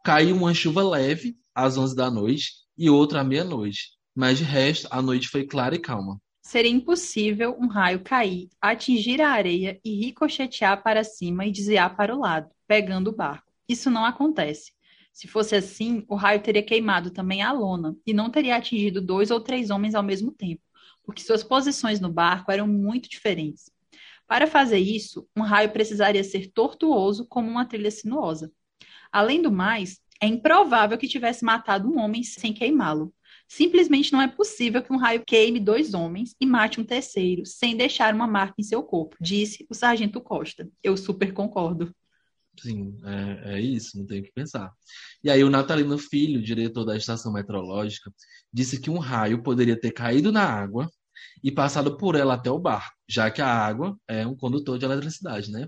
[0.04, 4.88] Caiu uma chuva leve às 11 da noite e outra à meia-noite, mas de resto
[4.92, 6.20] a noite foi clara e calma.
[6.42, 12.16] Seria impossível um raio cair, atingir a areia e ricochetear para cima e desviar para
[12.16, 13.52] o lado, pegando o barco.
[13.68, 14.72] Isso não acontece.
[15.14, 19.32] Se fosse assim, o raio teria queimado também a lona e não teria atingido dois
[19.32, 20.62] ou três homens ao mesmo tempo,
[21.04, 23.70] porque suas posições no barco eram muito diferentes.
[24.30, 28.52] Para fazer isso, um raio precisaria ser tortuoso como uma trilha sinuosa.
[29.12, 33.12] Além do mais, é improvável que tivesse matado um homem sem queimá-lo.
[33.48, 37.76] Simplesmente não é possível que um raio queime dois homens e mate um terceiro, sem
[37.76, 40.70] deixar uma marca em seu corpo, disse o sargento Costa.
[40.84, 41.92] Eu super concordo.
[42.62, 44.72] Sim, é, é isso, não tem o que pensar.
[45.24, 48.14] E aí o Natalino Filho, diretor da estação meteorológica,
[48.54, 50.88] disse que um raio poderia ter caído na água
[51.44, 54.86] e passado por ela até o barco, já que a água é um condutor de
[54.86, 55.68] eletricidade, né?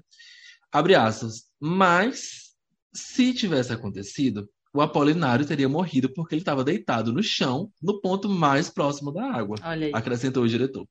[0.72, 1.44] Abre aspas.
[1.60, 2.56] Mas,
[2.94, 8.30] se tivesse acontecido, o Apolinário teria morrido porque ele estava deitado no chão, no ponto
[8.30, 9.58] mais próximo da água,
[9.94, 10.88] acrescentou o diretor.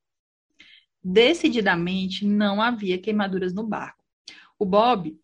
[1.03, 4.05] Decididamente, não havia queimaduras no barco.
[4.59, 5.19] O Bob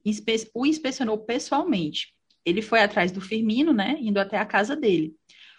[0.55, 2.15] o inspecionou pessoalmente.
[2.43, 5.15] Ele foi atrás do Firmino, né, indo até a casa dele.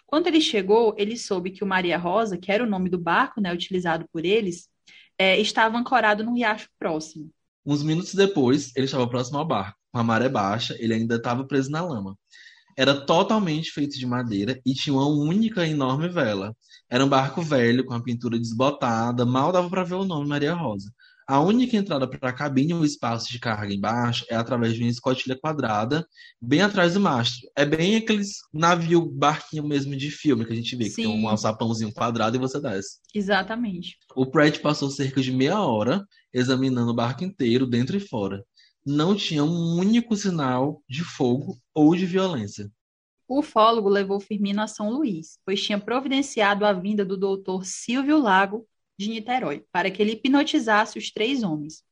[0.08, 3.42] Quando ele chegou, ele soube que o Maria Rosa, que era o nome do barco,
[3.42, 4.66] né, utilizado por eles,
[5.18, 7.30] é, estava ancorado num riacho próximo.
[7.64, 9.78] Uns minutos depois, ele estava próximo ao barco.
[9.92, 12.16] Com a maré baixa, ele ainda estava preso na lama.
[12.74, 16.56] Era totalmente feito de madeira e tinha uma única enorme vela.
[16.88, 20.54] Era um barco velho, com a pintura desbotada, mal dava para ver o nome Maria
[20.54, 20.90] Rosa.
[21.30, 24.88] A única entrada para a cabine ou espaço de carga embaixo é através de uma
[24.88, 26.08] escotilha quadrada,
[26.40, 27.46] bem atrás do mastro.
[27.54, 30.90] É bem aqueles navio, barquinho mesmo de filme que a gente vê, Sim.
[30.90, 33.00] que tem um alçapãozinho quadrado e você desce.
[33.14, 33.98] Exatamente.
[34.16, 38.42] O Pratt passou cerca de meia hora examinando o barco inteiro, dentro e fora.
[38.86, 42.70] Não tinha um único sinal de fogo ou de violência.
[43.28, 48.18] O ufólogo levou Firmino a São Luís, pois tinha providenciado a vinda do doutor Silvio
[48.18, 48.66] Lago
[48.98, 51.84] de Niterói, para que ele hipnotizasse os três homens.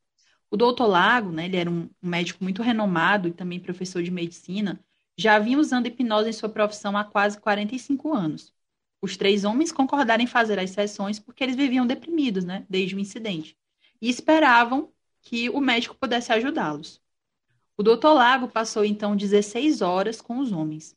[0.50, 4.84] O doutor Lago, né, ele era um médico muito renomado e também professor de medicina,
[5.16, 8.52] já vinha usando hipnose em sua profissão há quase 45 anos.
[9.00, 13.00] Os três homens concordaram em fazer as sessões porque eles viviam deprimidos, né, desde o
[13.00, 13.56] incidente,
[14.00, 14.92] e esperavam
[15.22, 17.00] que o médico pudesse ajudá-los.
[17.76, 20.96] O doutor Lago passou então 16 horas com os homens.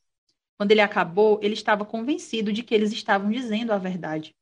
[0.56, 4.34] Quando ele acabou, ele estava convencido de que eles estavam dizendo a verdade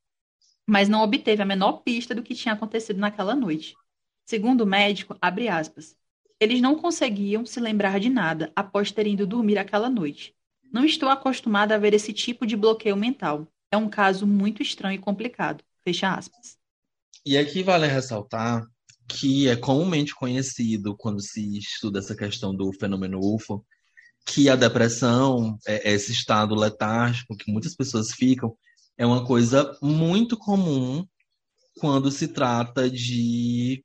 [0.69, 3.75] mas não obteve a menor pista do que tinha acontecido naquela noite.
[4.23, 5.95] Segundo o médico, aspas,
[6.39, 10.35] eles não conseguiam se lembrar de nada após terem ido dormir aquela noite.
[10.71, 13.47] Não estou acostumada a ver esse tipo de bloqueio mental.
[13.71, 15.63] É um caso muito estranho e complicado.
[15.83, 16.57] Fecha aspas.
[17.25, 18.63] E aqui vale ressaltar
[19.07, 23.65] que é comumente conhecido quando se estuda essa questão do fenômeno UFO,
[24.23, 28.55] que a depressão, é esse estado letárgico que muitas pessoas ficam,
[28.99, 31.07] é uma coisa muito comum
[31.79, 33.81] quando se trata de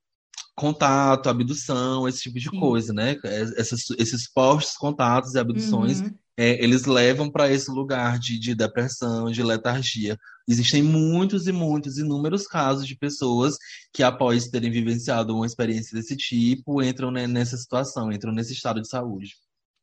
[0.56, 2.58] contato, abdução, esse tipo de Sim.
[2.58, 3.16] coisa, né?
[3.56, 6.10] Esses, esses postos contatos e abduções, uhum.
[6.36, 10.18] é, eles levam para esse lugar de, de depressão, de letargia.
[10.48, 13.56] Existem muitos e muitos, inúmeros casos de pessoas
[13.92, 18.80] que, após terem vivenciado uma experiência desse tipo, entram né, nessa situação, entram nesse estado
[18.80, 19.36] de saúde.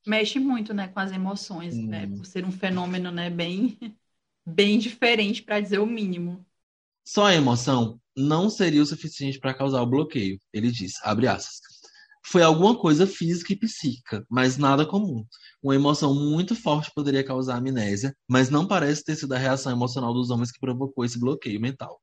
[0.05, 1.87] Mexe muito, né, com as emoções, hum.
[1.87, 2.07] né?
[2.07, 3.77] Por ser um fenômeno, né, bem
[4.45, 6.45] bem diferente, para dizer o mínimo.
[7.03, 11.59] Só a emoção não seria o suficiente para causar o bloqueio, ele diz, abre aspas.
[12.23, 15.25] Foi alguma coisa física e psíquica, mas nada comum.
[15.61, 20.13] Uma emoção muito forte poderia causar amnésia, mas não parece ter sido a reação emocional
[20.13, 21.99] dos homens que provocou esse bloqueio mental.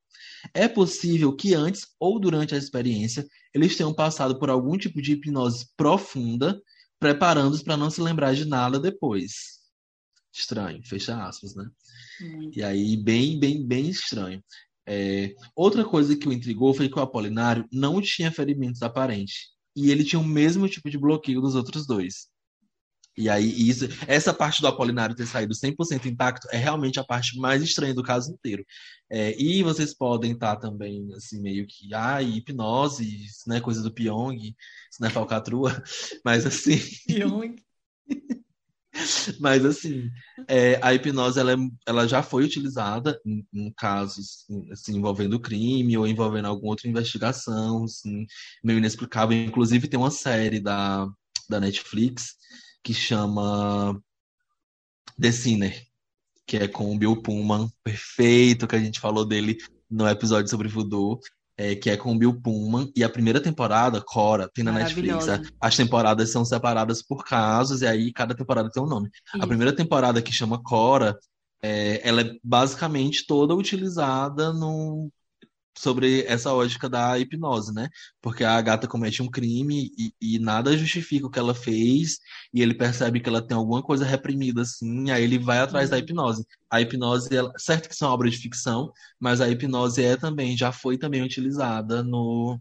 [0.53, 5.13] É possível que antes ou durante a experiência eles tenham passado por algum tipo de
[5.13, 6.61] hipnose profunda,
[6.99, 9.59] preparando-os para não se lembrar de nada depois.
[10.33, 11.65] Estranho, fecha aspas, né?
[12.21, 12.59] Muito.
[12.59, 14.43] E aí, bem, bem, bem estranho.
[14.87, 19.49] É, outra coisa que o intrigou foi que o Apolinário não tinha ferimentos aparentes.
[19.77, 22.29] E ele tinha o mesmo tipo de bloqueio dos outros dois.
[23.19, 27.37] E aí, isso, essa parte do Apolinário ter saído 100% intacto é realmente a parte
[27.37, 28.65] mais estranha do caso inteiro.
[29.11, 33.83] É, e vocês podem estar também, assim, meio que, ah, hipnose, isso não é coisa
[33.83, 35.71] do Pyong, isso não é falcatrua,
[36.25, 36.79] mas assim.
[37.09, 37.57] Pyong.
[39.41, 40.11] Mas assim,
[40.49, 41.57] é, a hipnose ela, é,
[41.87, 47.85] ela já foi utilizada em, em, casos assim, envolvendo crime ou envolvendo alguma outra investigação,
[47.85, 48.27] assim,
[48.63, 49.37] meio inexplicável.
[49.37, 51.09] Inclusive tem uma série da
[51.49, 52.37] da Netflix
[52.83, 53.99] que chama
[55.21, 55.87] The Sinner,
[56.47, 59.57] que é com o Bill Pullman, perfeito, que a gente falou dele
[59.91, 61.19] no episódio sobre voodoo.
[61.61, 65.27] É, que é com o Bill Pullman, e a primeira temporada, Cora, tem na Netflix.
[65.61, 69.09] As temporadas são separadas por casos, e aí cada temporada tem um nome.
[69.35, 69.43] Isso.
[69.43, 71.19] A primeira temporada, que chama Cora,
[71.61, 75.11] é, ela é basicamente toda utilizada no,
[75.79, 77.89] sobre essa lógica da hipnose, né?
[78.21, 82.19] Porque a gata comete um crime e, e, nada justifica o que ela fez,
[82.53, 85.97] e ele percebe que ela tem alguma coisa reprimida assim, aí ele vai atrás da
[85.97, 86.03] uhum.
[86.03, 86.47] hipnose.
[86.71, 90.73] A hipnose, ela, certo que são obras de ficção, mas a hipnose é também, já
[90.73, 92.61] foi também utilizada no,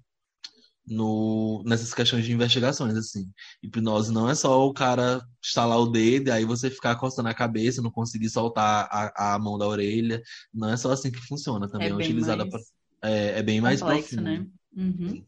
[0.87, 3.29] no, nessas questões de investigações, assim.
[3.61, 7.33] Hipnose não é só o cara estalar o dedo e aí você ficar coçando a
[7.33, 10.21] cabeça, não conseguir soltar a, a mão da orelha.
[10.53, 12.51] Não é só assim que funciona, também é, é utilizada mais...
[12.51, 14.29] para é, é bem mais complexo, profundo.
[14.29, 14.47] né?
[14.75, 15.25] Uhum.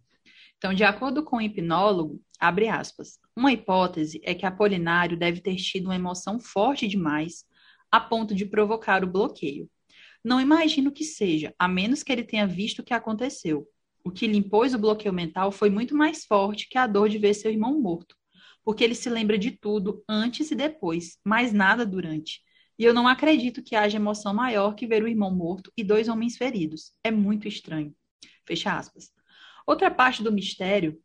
[0.58, 5.56] Então, de acordo com o hipnólogo, abre aspas, uma hipótese é que Apolinário deve ter
[5.56, 7.46] tido uma emoção forte demais
[7.92, 9.70] a ponto de provocar o bloqueio.
[10.24, 13.66] Não imagino que seja, a menos que ele tenha visto o que aconteceu.
[14.04, 17.18] O que lhe impôs o bloqueio mental foi muito mais forte que a dor de
[17.18, 18.16] ver seu irmão morto,
[18.64, 22.42] porque ele se lembra de tudo antes e depois, mas nada durante.
[22.80, 26.08] E eu não acredito que haja emoção maior que ver o irmão morto e dois
[26.08, 26.94] homens feridos.
[27.04, 27.94] É muito estranho.
[28.48, 29.12] Fecha aspas.
[29.68, 30.98] Outra parte do mistério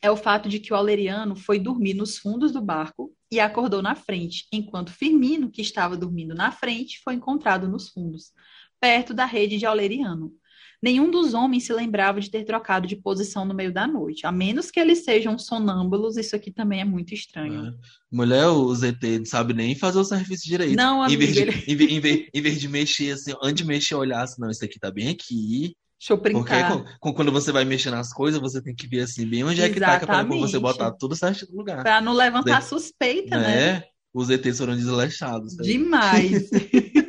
[0.00, 3.82] é o fato de que o Aleriano foi dormir nos fundos do barco e acordou
[3.82, 8.32] na frente, enquanto Firmino, que estava dormindo na frente, foi encontrado nos fundos,
[8.80, 10.32] perto da rede de Aleriano.
[10.82, 14.26] Nenhum dos homens se lembrava de ter trocado de posição no meio da noite.
[14.26, 17.66] A menos que eles sejam sonâmbulos, isso aqui também é muito estranho.
[17.66, 17.72] É.
[18.10, 20.76] Mulher, o ZT não sabe nem fazer o serviço direito.
[20.76, 21.22] Não, amiga.
[21.22, 23.94] Em vez de, em vez, em vez, em vez de mexer assim, antes de mexer,
[23.94, 25.74] olhar assim, não, isso aqui tá bem aqui.
[25.98, 26.72] Deixa eu brincar.
[26.72, 29.60] Porque com, quando você vai mexer nas coisas, você tem que ver assim, bem onde
[29.60, 29.86] Exatamente.
[29.86, 31.82] é que tá, pra você botar tudo certo no lugar.
[31.82, 33.72] Pra não levantar suspeita, né?
[33.72, 33.82] né?
[34.14, 35.54] Os ETs foram desleixados.
[35.56, 36.48] Demais.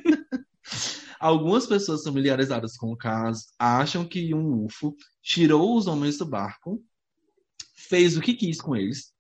[1.22, 6.84] Algumas pessoas familiarizadas com o caso acham que um UFO tirou os homens do barco,
[7.76, 9.14] fez o que quis com eles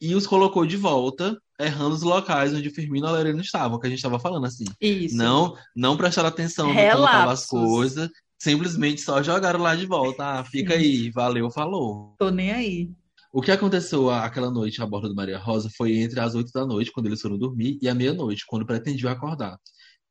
[0.00, 3.90] e os colocou de volta, errando os locais onde Firmino e Alereno estavam, que a
[3.90, 4.64] gente estava falando assim.
[4.80, 5.14] Isso.
[5.14, 10.38] Não, não prestaram atenção no como estavam as coisas, simplesmente só jogaram lá de volta.
[10.38, 12.14] Ah, fica aí, valeu, falou.
[12.18, 12.90] Tô nem aí.
[13.30, 16.64] O que aconteceu aquela noite a bordo do Maria Rosa foi entre as oito da
[16.64, 19.58] noite, quando eles foram dormir, e a meia-noite, quando pretendiam acordar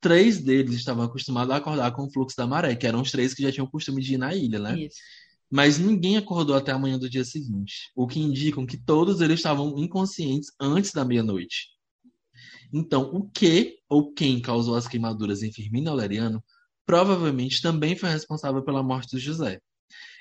[0.06, 3.34] três deles estavam acostumados a acordar com o fluxo da maré, que eram os três
[3.34, 4.82] que já tinham o costume de ir na ilha, né?
[4.82, 4.98] Isso.
[5.50, 9.39] Mas ninguém acordou até a manhã do dia seguinte, o que indicam que todos eles
[9.39, 11.70] estavam inconscientes antes da meia-noite.
[12.72, 16.44] Então, o que ou quem causou as queimaduras em Firmino Aleriano
[16.86, 19.60] provavelmente também foi responsável pela morte de José.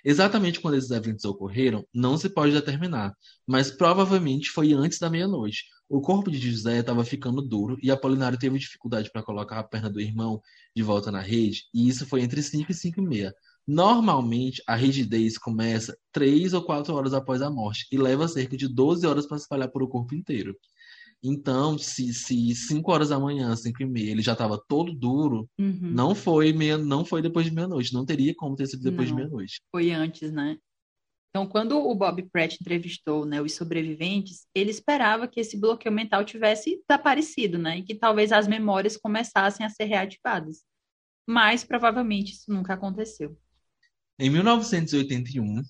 [0.03, 3.13] Exatamente quando esses eventos ocorreram, não se pode determinar,
[3.47, 8.39] mas provavelmente foi antes da meia-noite, o corpo de José estava ficando duro e Apolinário
[8.39, 10.41] teve dificuldade para colocar a perna do irmão
[10.75, 13.35] de volta na rede, e isso foi entre 5 e 5 e meia.
[13.67, 18.69] Normalmente, a rigidez começa 3 ou 4 horas após a morte e leva cerca de
[18.69, 20.55] 12 horas para se espalhar por o corpo inteiro.
[21.23, 25.49] Então, se, se 5 horas da manhã, 5 e meia, ele já estava todo duro,
[25.59, 25.79] uhum.
[25.81, 27.95] não foi meia, não foi depois de meia-noite.
[27.95, 29.63] Não teria como ter sido depois não, de meia-noite.
[29.73, 30.59] Foi antes, né?
[31.35, 36.25] Então, quando o Bob Pratt entrevistou né, os sobreviventes, ele esperava que esse bloqueio mental
[36.25, 37.79] tivesse desaparecido, né?
[37.79, 40.63] E que talvez as memórias começassem a ser reativadas.
[41.27, 43.37] Mas provavelmente isso nunca aconteceu.
[44.17, 45.61] Em 1981,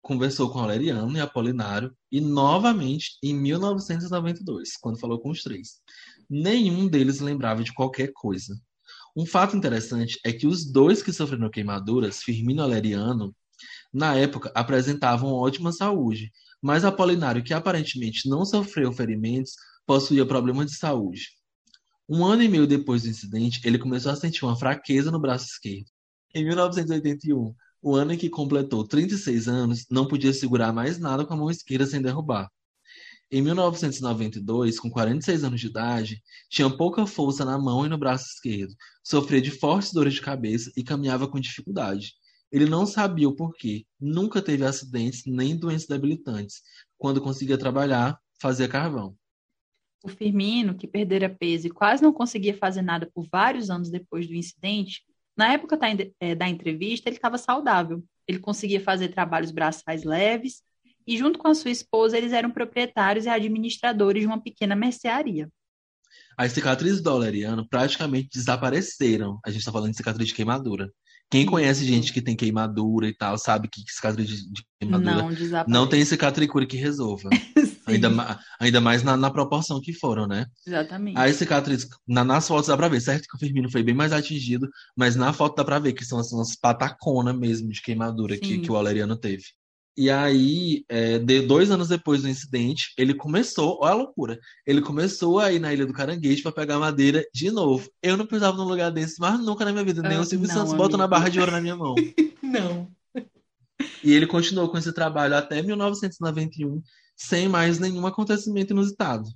[0.00, 5.82] conversou com Valeriano e Apolinário, e novamente em 1992, quando falou com os três.
[6.30, 8.58] Nenhum deles lembrava de qualquer coisa.
[9.14, 13.36] Um fato interessante é que os dois que sofreram queimaduras, Firmino Valeriano,
[13.94, 19.52] na época apresentavam ótima saúde, mas Apolinário, que aparentemente não sofreu ferimentos,
[19.86, 21.28] possuía problemas de saúde.
[22.08, 25.46] Um ano e meio depois do incidente, ele começou a sentir uma fraqueza no braço
[25.46, 25.86] esquerdo.
[26.34, 31.34] Em 1981, o ano em que completou 36 anos, não podia segurar mais nada com
[31.34, 32.50] a mão esquerda sem derrubar.
[33.30, 38.26] Em 1992, com 46 anos de idade, tinha pouca força na mão e no braço
[38.26, 42.14] esquerdo, sofria de fortes dores de cabeça e caminhava com dificuldade.
[42.54, 46.62] Ele não sabia o porquê, nunca teve acidentes nem doenças debilitantes.
[46.96, 49.16] Quando conseguia trabalhar, fazia carvão.
[50.04, 54.28] O Firmino, que perdera peso e quase não conseguia fazer nada por vários anos depois
[54.28, 55.02] do incidente,
[55.36, 55.76] na época
[56.20, 58.04] é, da entrevista, ele estava saudável.
[58.24, 60.62] Ele conseguia fazer trabalhos braçais leves
[61.04, 65.50] e, junto com a sua esposa, eles eram proprietários e administradores de uma pequena mercearia.
[66.38, 69.40] As cicatrizes do Aureliano praticamente desapareceram.
[69.44, 70.88] A gente está falando de cicatriz de queimadura.
[71.34, 75.88] Quem conhece gente que tem queimadura e tal, sabe que cicatriz de queimadura não, não
[75.88, 77.28] tem cicatricure que resolva.
[77.86, 78.08] Ainda,
[78.58, 80.46] ainda mais na, na proporção que foram, né?
[80.66, 81.18] Exatamente.
[81.18, 84.10] Aí cicatriz, na, nas fotos dá pra ver, certo que o Firmino foi bem mais
[84.10, 84.66] atingido,
[84.96, 88.70] mas na foto dá pra ver que são umas pataconas mesmo de queimadura que, que
[88.70, 89.44] o Valeriano teve.
[89.96, 94.80] E aí, é, de, dois anos depois do incidente, ele começou, olha a loucura, ele
[94.80, 97.88] começou a ir na Ilha do Caranguejo pra pegar madeira de novo.
[98.02, 100.48] Eu não precisava num lugar desse, mas nunca na minha vida, nem Ah, o Silvio
[100.48, 101.10] não, Santos bota na amigo.
[101.16, 101.94] barra de ouro na minha mão.
[102.42, 102.88] Não.
[104.04, 106.80] E ele continuou com esse trabalho até 1991,
[107.16, 109.28] sem mais nenhum acontecimento inusitado.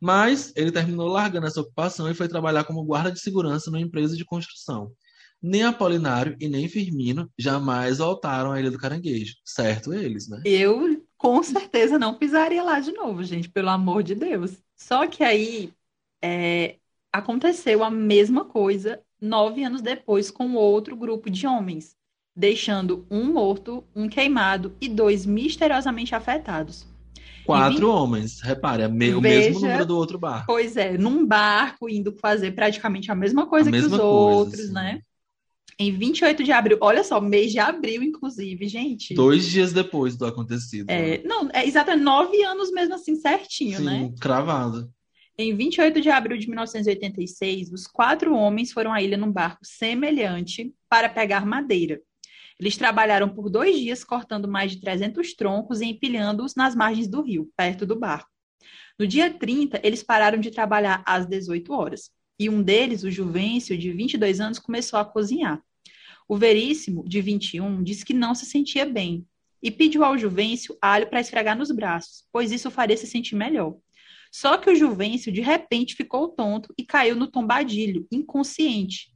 [0.00, 4.16] Mas ele terminou largando essa ocupação e foi trabalhar como guarda de segurança numa empresa
[4.16, 4.90] de construção.
[5.42, 9.36] Nem Apolinário e nem Firmino jamais voltaram à Ilha do Caranguejo.
[9.44, 10.42] Certo eles, né?
[10.44, 14.62] Eu com certeza não pisaria lá de novo, gente, pelo amor de Deus.
[14.76, 15.72] Só que aí
[16.22, 16.76] é,
[17.12, 21.94] aconteceu a mesma coisa nove anos depois com outro grupo de homens,
[22.34, 26.86] deixando um morto, um queimado e dois misteriosamente afetados.
[27.44, 30.46] Quatro homens, repare, é me- o mesmo número do outro barco.
[30.46, 34.06] Pois é, num barco indo fazer praticamente a mesma coisa A que mesma os coisa,
[34.06, 34.72] outros, sim.
[34.72, 35.00] né?
[35.82, 39.14] Em 28 de abril, olha só, mês de abril, inclusive, gente.
[39.14, 40.90] Dois dias depois do acontecido.
[40.90, 44.12] É, não, é exatamente nove anos mesmo assim, certinho, Sim, né?
[44.20, 44.92] cravado.
[45.38, 50.70] Em 28 de abril de 1986, os quatro homens foram à ilha num barco semelhante
[50.86, 51.98] para pegar madeira.
[52.58, 57.22] Eles trabalharam por dois dias cortando mais de 300 troncos e empilhando-os nas margens do
[57.22, 58.28] rio, perto do barco.
[58.98, 62.10] No dia 30, eles pararam de trabalhar às 18 horas.
[62.38, 65.58] E um deles, o Juvencio, de 22 anos, começou a cozinhar.
[66.30, 69.26] O Veríssimo, de 21, disse que não se sentia bem
[69.60, 73.34] e pediu ao Juvencio alho para esfregar nos braços, pois isso o faria se sentir
[73.34, 73.76] melhor.
[74.30, 79.12] Só que o Juvencio, de repente, ficou tonto e caiu no tombadilho, inconsciente.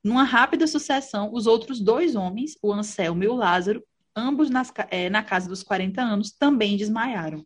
[0.00, 3.82] Numa rápida sucessão, os outros dois homens, o Anselmo e o Lázaro,
[4.14, 7.44] ambos nas eh, na casa dos 40 anos, também desmaiaram.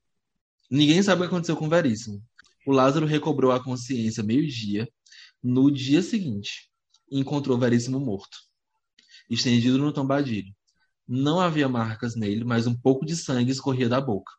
[0.70, 2.22] Ninguém sabe o que aconteceu com o Veríssimo.
[2.66, 4.86] O Lázaro recobrou a consciência meio-dia.
[5.42, 6.68] No dia seguinte,
[7.10, 8.51] encontrou o Veríssimo morto,
[9.34, 10.52] estendido no tombadilho.
[11.06, 14.32] Não havia marcas nele, mas um pouco de sangue escorria da boca.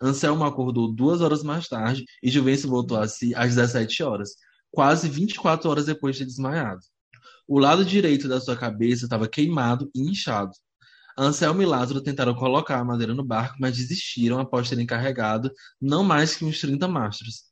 [0.00, 4.30] Anselmo acordou duas horas mais tarde e Juvencio voltou a si às 17 horas,
[4.70, 6.80] quase 24 horas depois de ter desmaiado.
[7.48, 10.52] O lado direito da sua cabeça estava queimado e inchado.
[11.18, 15.50] Anselmo e Lázaro tentaram colocar a madeira no barco, mas desistiram após terem carregado
[15.80, 17.44] não mais que uns 30 mastros.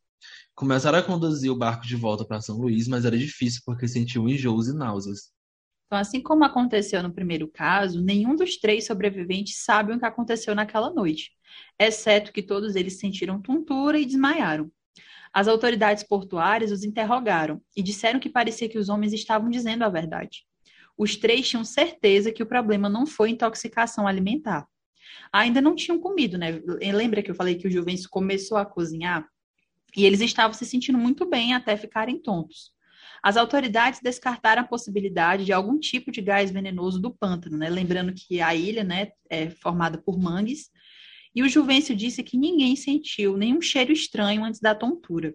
[0.54, 4.28] Começaram a conduzir o barco de volta para São Luís, mas era difícil porque sentiam
[4.28, 5.33] enjoos e náuseas.
[5.86, 10.54] Então, assim como aconteceu no primeiro caso, nenhum dos três sobreviventes sabe o que aconteceu
[10.54, 11.32] naquela noite,
[11.78, 14.70] exceto que todos eles sentiram tontura e desmaiaram.
[15.32, 19.88] As autoridades portuárias os interrogaram e disseram que parecia que os homens estavam dizendo a
[19.88, 20.44] verdade.
[20.96, 24.66] Os três tinham certeza que o problema não foi intoxicação alimentar.
[25.32, 26.60] Ainda não tinham comido, né?
[26.92, 29.28] Lembra que eu falei que o Juvencio começou a cozinhar?
[29.96, 32.73] E eles estavam se sentindo muito bem até ficarem tontos.
[33.24, 37.70] As autoridades descartaram a possibilidade de algum tipo de gás venenoso do pântano, né?
[37.70, 40.68] Lembrando que a ilha, né, é formada por mangues.
[41.34, 45.34] E o Juvencio disse que ninguém sentiu nenhum cheiro estranho antes da tontura.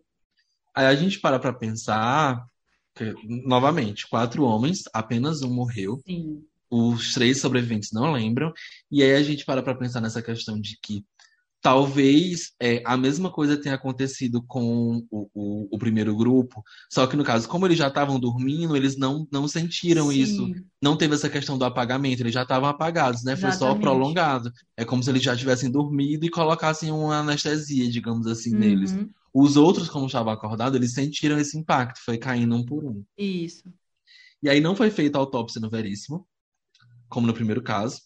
[0.75, 2.45] Aí a gente para para pensar,
[2.93, 5.99] que, novamente, quatro homens, apenas um morreu.
[6.05, 6.45] Sim.
[6.69, 8.53] Os três sobreviventes não lembram.
[8.91, 11.03] E aí a gente para para pensar nessa questão de que
[11.61, 17.17] talvez é, a mesma coisa tenha acontecido com o, o, o primeiro grupo, só que
[17.17, 20.19] no caso, como eles já estavam dormindo, eles não, não sentiram Sim.
[20.19, 20.51] isso.
[20.81, 23.35] Não teve essa questão do apagamento, eles já estavam apagados, né?
[23.35, 23.81] Foi só Exatamente.
[23.81, 24.51] prolongado.
[24.77, 28.93] É como se eles já tivessem dormido e colocassem uma anestesia, digamos assim, neles.
[28.93, 29.09] Uhum.
[29.33, 33.03] Os outros, como estavam acordados, eles sentiram esse impacto, foi caindo um por um.
[33.17, 33.63] Isso.
[34.41, 36.25] E aí não foi feita autópsia no Veríssimo,
[37.09, 37.99] como no primeiro caso.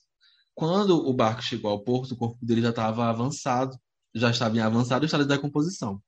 [0.56, 3.78] Quando o barco chegou ao porto, o corpo dele já estava avançado,
[4.14, 6.02] já estava em avançado estado de decomposição.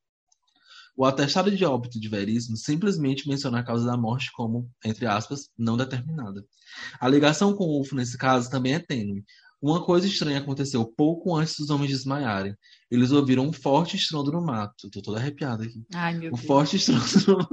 [0.98, 5.50] O atestado de óbito de Veríssimo simplesmente menciona a causa da morte como, entre aspas,
[5.58, 6.46] não determinada.
[7.00, 9.26] A ligação com o UFO nesse caso também é tênue.
[9.62, 12.56] Uma coisa estranha aconteceu pouco antes dos homens desmaiarem.
[12.89, 14.89] Eles ouviram um forte estrondo no mato.
[14.89, 15.84] Tô toda arrepiada aqui.
[15.93, 16.46] Ai, meu O Deus.
[16.46, 17.48] forte estrondo no,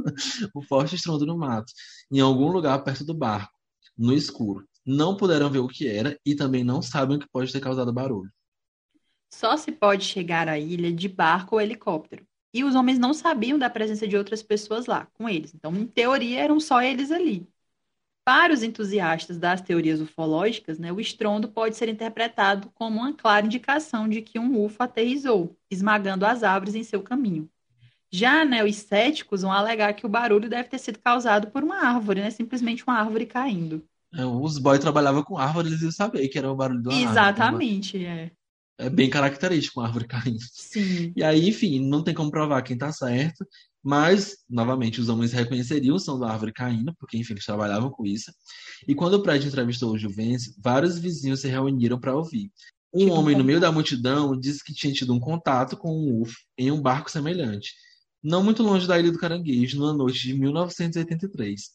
[0.54, 1.72] o forte estrondo no mato,
[2.12, 3.52] em algum lugar perto do barco,
[3.96, 4.68] no escuro.
[4.84, 7.92] Não puderam ver o que era e também não sabem o que pode ter causado
[7.92, 8.30] barulho.
[9.32, 12.26] Só se pode chegar à ilha de barco ou helicóptero.
[12.54, 15.54] E os homens não sabiam da presença de outras pessoas lá com eles.
[15.54, 17.48] Então, em teoria, eram só eles ali.
[18.24, 23.46] Para os entusiastas das teorias ufológicas, né, o estrondo pode ser interpretado como uma clara
[23.46, 27.50] indicação de que um UFO aterrissou, esmagando as árvores em seu caminho.
[28.12, 31.78] Já né, os céticos vão alegar que o barulho deve ter sido causado por uma
[31.84, 33.82] árvore, né, simplesmente uma árvore caindo.
[34.14, 37.04] É, Os boys trabalhavam com árvore, eles iam saber que era o barulho árvore.
[37.04, 38.30] Exatamente, é.
[38.78, 40.42] é bem característico uma árvore caindo.
[40.52, 41.12] Sim.
[41.16, 43.46] E aí, enfim, não tem como provar quem tá certo,
[43.82, 48.06] mas, novamente, os homens reconheceriam o som da árvore caindo, porque, enfim, eles trabalhavam com
[48.06, 48.32] isso.
[48.86, 52.50] E quando o prédio entrevistou o Juvencio, vários vizinhos se reuniram para ouvir.
[52.94, 55.90] Um Tipo um homem no meio da multidão disse que tinha tido um contato com
[55.90, 57.72] um UFO em um barco semelhante,
[58.22, 61.70] não muito longe da Ilha do Caranguejo, numa noite de 1983.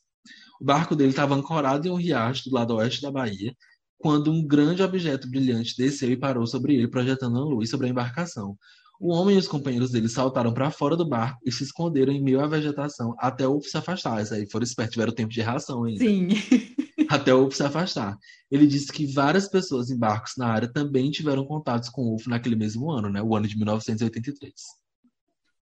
[0.60, 3.56] O barco dele estava ancorado em um riacho do lado oeste da Bahia,
[3.98, 7.90] quando um grande objeto brilhante desceu e parou sobre ele, projetando uma luz sobre a
[7.90, 8.58] embarcação.
[9.00, 12.22] O homem e os companheiros dele saltaram para fora do barco e se esconderam em
[12.22, 14.22] meio à vegetação até o UFO se afastar.
[14.22, 16.30] Isso aí foram espertos, tiveram tempo de reação ainda Sim.
[17.08, 18.18] até o UFO se afastar.
[18.50, 22.30] Ele disse que várias pessoas em barcos na área também tiveram contatos com o UFO
[22.30, 23.22] naquele mesmo ano, né?
[23.22, 24.54] O ano de 1983.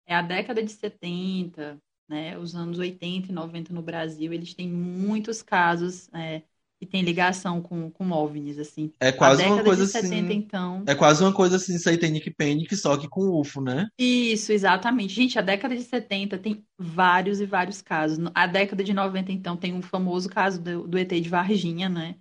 [0.08, 1.78] É a década de 70,
[2.08, 2.38] né?
[2.38, 6.41] Os anos 80 e 90 no Brasil, eles têm muitos casos é,
[6.80, 8.91] que têm ligação com, com OVNIs, assim.
[8.99, 10.38] É quase uma coisa de 70, assim.
[10.38, 10.84] então.
[10.88, 13.88] É quase uma coisa assim, Satanic Panic, só que com UFO, né?
[13.97, 15.14] Isso, exatamente.
[15.14, 18.18] Gente, a década de 70 tem vários e vários casos.
[18.34, 22.16] A década de 90, então, tem um famoso caso do, do ET de Varginha, né?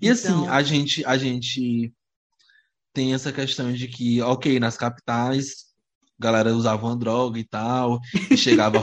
[0.00, 1.92] E assim, Então- a gente, a gente
[2.92, 5.67] tem essa questão de que, ok, nas capitais,
[6.18, 8.00] galera usava uma droga e tal,
[8.30, 8.78] e chegava,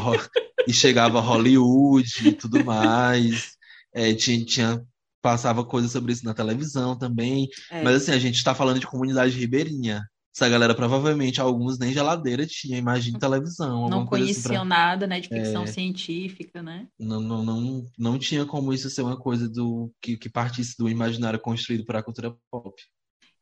[0.68, 3.52] e chegava Hollywood e tudo mais,
[3.94, 4.82] é, tinha, tinha-
[5.22, 7.82] passava coisa sobre isso na televisão também, É.
[7.84, 10.04] mas assim, a gente está falando de comunidade ribeirinha.
[10.36, 15.08] Essa galera, provavelmente, alguns nem geladeira tinha, imagine televisão, Não coisa assim conheciam pra- nada,
[15.08, 15.68] né, de ficção É.
[15.68, 16.88] científica, né?
[17.00, 20.90] Não, não, não, não tinha como isso ser uma coisa do que, que partisse do
[20.90, 22.76] imaginário construído para a cultura pop.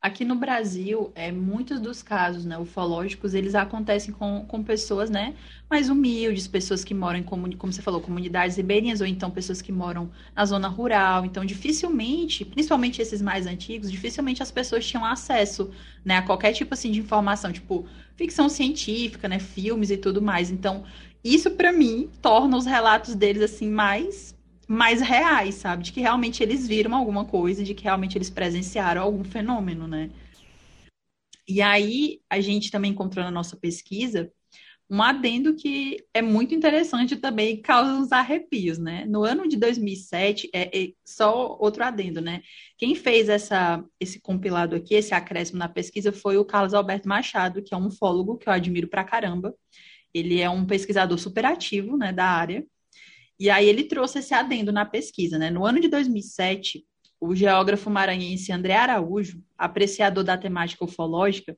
[0.05, 5.33] Aqui no Brasil, é, muitos dos casos, né, ufológicos, eles acontecem com, com pessoas, né,
[5.69, 9.61] mais humildes, pessoas que moram em, comuni- como você falou, comunidades ribeirinhas, ou então pessoas
[9.61, 11.23] que moram na zona rural.
[11.23, 15.71] Então, dificilmente, principalmente esses mais antigos, dificilmente as pessoas tinham acesso,
[16.03, 17.87] né, a qualquer tipo, assim, de informação, tipo,
[18.17, 20.51] ficção científica, né, filmes e tudo mais.
[20.51, 20.83] Então,
[21.23, 24.32] isso, para mim, torna os relatos deles, assim, mais
[24.67, 25.83] mais reais, sabe?
[25.83, 30.09] De que realmente eles viram alguma coisa, de que realmente eles presenciaram algum fenômeno, né?
[31.47, 34.31] E aí a gente também encontrou na nossa pesquisa
[34.89, 39.05] um adendo que é muito interessante também causa uns arrepios, né?
[39.05, 42.41] No ano de 2007, é, é só outro adendo, né?
[42.77, 47.63] Quem fez essa, esse compilado aqui, esse acréscimo na pesquisa, foi o Carlos Alberto Machado,
[47.63, 49.55] que é um ufólogo que eu admiro pra caramba.
[50.13, 52.63] Ele é um pesquisador super ativo, né, da área.
[53.39, 55.49] E aí ele trouxe esse adendo na pesquisa, né?
[55.49, 56.85] No ano de 2007,
[57.19, 61.57] o geógrafo maranhense André Araújo, apreciador da temática ufológica,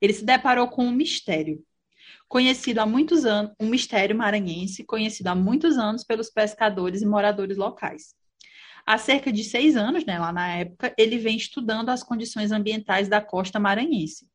[0.00, 1.62] ele se deparou com um mistério.
[2.28, 7.56] Conhecido há muitos anos, um mistério maranhense conhecido há muitos anos pelos pescadores e moradores
[7.56, 8.14] locais.
[8.84, 13.08] Há cerca de seis anos, né, lá na época, ele vem estudando as condições ambientais
[13.08, 14.28] da costa maranhense.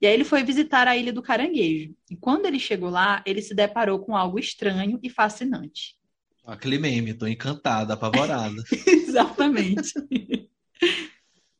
[0.00, 1.94] E aí ele foi visitar a Ilha do Caranguejo.
[2.10, 5.96] E quando ele chegou lá, ele se deparou com algo estranho e fascinante.
[6.44, 8.62] Aquele meme, tô encantada, apavorada.
[8.86, 9.92] Exatamente.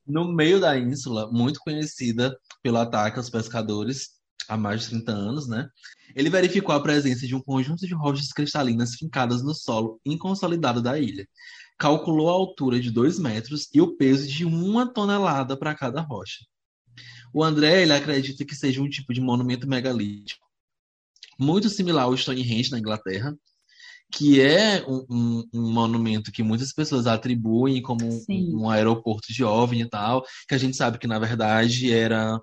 [0.06, 4.10] No meio da ínsula, muito conhecida pelo ataque aos pescadores
[4.46, 5.68] há mais de 30 anos, né?
[6.14, 10.98] Ele verificou a presença de um conjunto de rochas cristalinas fincadas no solo inconsolidado da
[10.98, 11.26] ilha.
[11.78, 16.44] Calculou a altura de 2 metros e o peso de uma tonelada para cada rocha.
[17.32, 20.46] O André ele acredita que seja um tipo de monumento megalítico,
[21.38, 23.34] muito similar ao Stonehenge na Inglaterra,
[24.16, 29.42] que é um, um- um monumento que muitas pessoas atribuem como um, um aeroporto de
[29.42, 32.40] OVNI e tal, que a gente sabe que na verdade era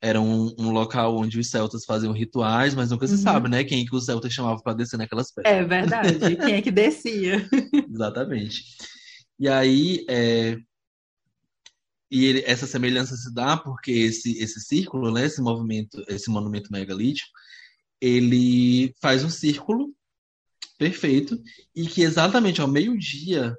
[0.00, 3.18] era um, local onde os celtas faziam rituais, mas nunca se Uhum.
[3.20, 5.52] sabe, né, quem que os celtas chamavam para descer naquelas pedras.
[5.52, 6.36] É verdade.
[6.36, 7.44] Quem é que descia?
[7.90, 8.62] Exatamente.
[9.40, 10.56] E aí, é,
[12.10, 16.70] e ele- essa semelhança se dá porque esse, esse círculo, né, esse movimento, esse monumento
[16.72, 17.28] megalítico,
[18.00, 19.92] ele faz um círculo
[20.78, 21.38] perfeito
[21.74, 23.54] e que exatamente ao meio-dia,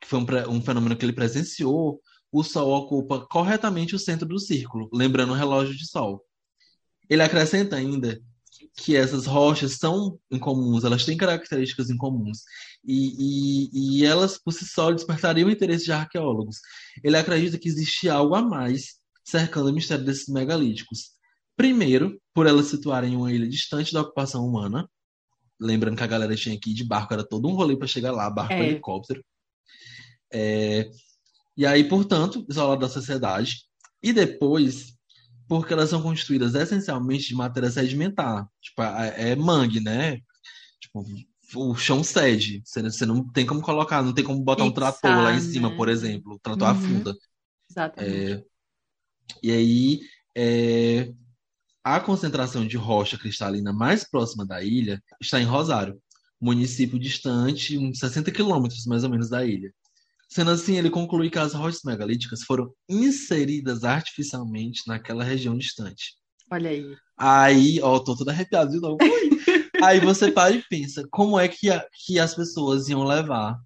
[0.00, 2.00] que foi um, um fenômeno que ele presenciou,
[2.30, 6.22] o Sol ocupa corretamente o centro do círculo, lembrando o relógio de Sol.
[7.08, 8.20] Ele acrescenta ainda
[8.76, 12.42] que essas rochas são incomuns, elas têm características incomuns
[12.84, 16.58] e, e, e elas por si só despertariam o interesse de arqueólogos.
[17.02, 21.10] Ele acredita que existe algo a mais cercando o mistério desses megalíticos.
[21.56, 24.88] Primeiro, por elas situarem em uma ilha distante da ocupação humana,
[25.60, 28.12] lembrando que a galera tinha que ir de barco, era todo um rolê para chegar
[28.12, 28.64] lá, barco, É.
[28.72, 29.24] helicóptero.
[30.32, 30.90] É,
[31.56, 33.64] e aí, portanto, isolado da sociedade.
[34.02, 34.94] E depois,
[35.48, 38.48] porque elas são constituídas essencialmente de matéria sedimentar.
[38.60, 40.18] Tipo, é, é mangue, né?
[40.80, 41.04] Tipo,
[41.56, 42.62] o chão cede.
[42.64, 45.70] Você, você não tem como colocar, não tem como botar um trator lá em cima,
[45.70, 45.76] né?
[45.76, 46.34] por exemplo.
[46.34, 46.74] O trator Uhum.
[46.74, 47.14] afunda.
[47.70, 48.32] Exatamente.
[48.34, 48.44] É,
[49.42, 50.00] e aí,
[50.40, 51.12] É,
[51.94, 55.98] a concentração de rocha cristalina mais próxima da ilha está em Rosário,
[56.38, 59.72] município distante uns 60 quilômetros mais ou menos da ilha.
[60.28, 66.14] Sendo assim, ele conclui que as rochas megalíticas foram inseridas artificialmente naquela região distante.
[66.50, 66.94] Olha aí.
[67.16, 68.98] Aí, ó, tô toda arrepiada de novo.
[69.82, 73.58] aí você para e pensa, como é que, a, que as pessoas iam levar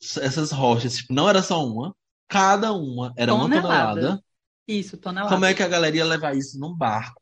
[0.00, 0.98] essas rochas?
[0.98, 1.94] Tipo, não era só uma,
[2.28, 3.56] cada uma era tonelada.
[3.56, 4.24] uma tonelada.
[4.68, 5.34] Isso, tonelada.
[5.34, 7.20] Como é que a galera ia levar isso num barco?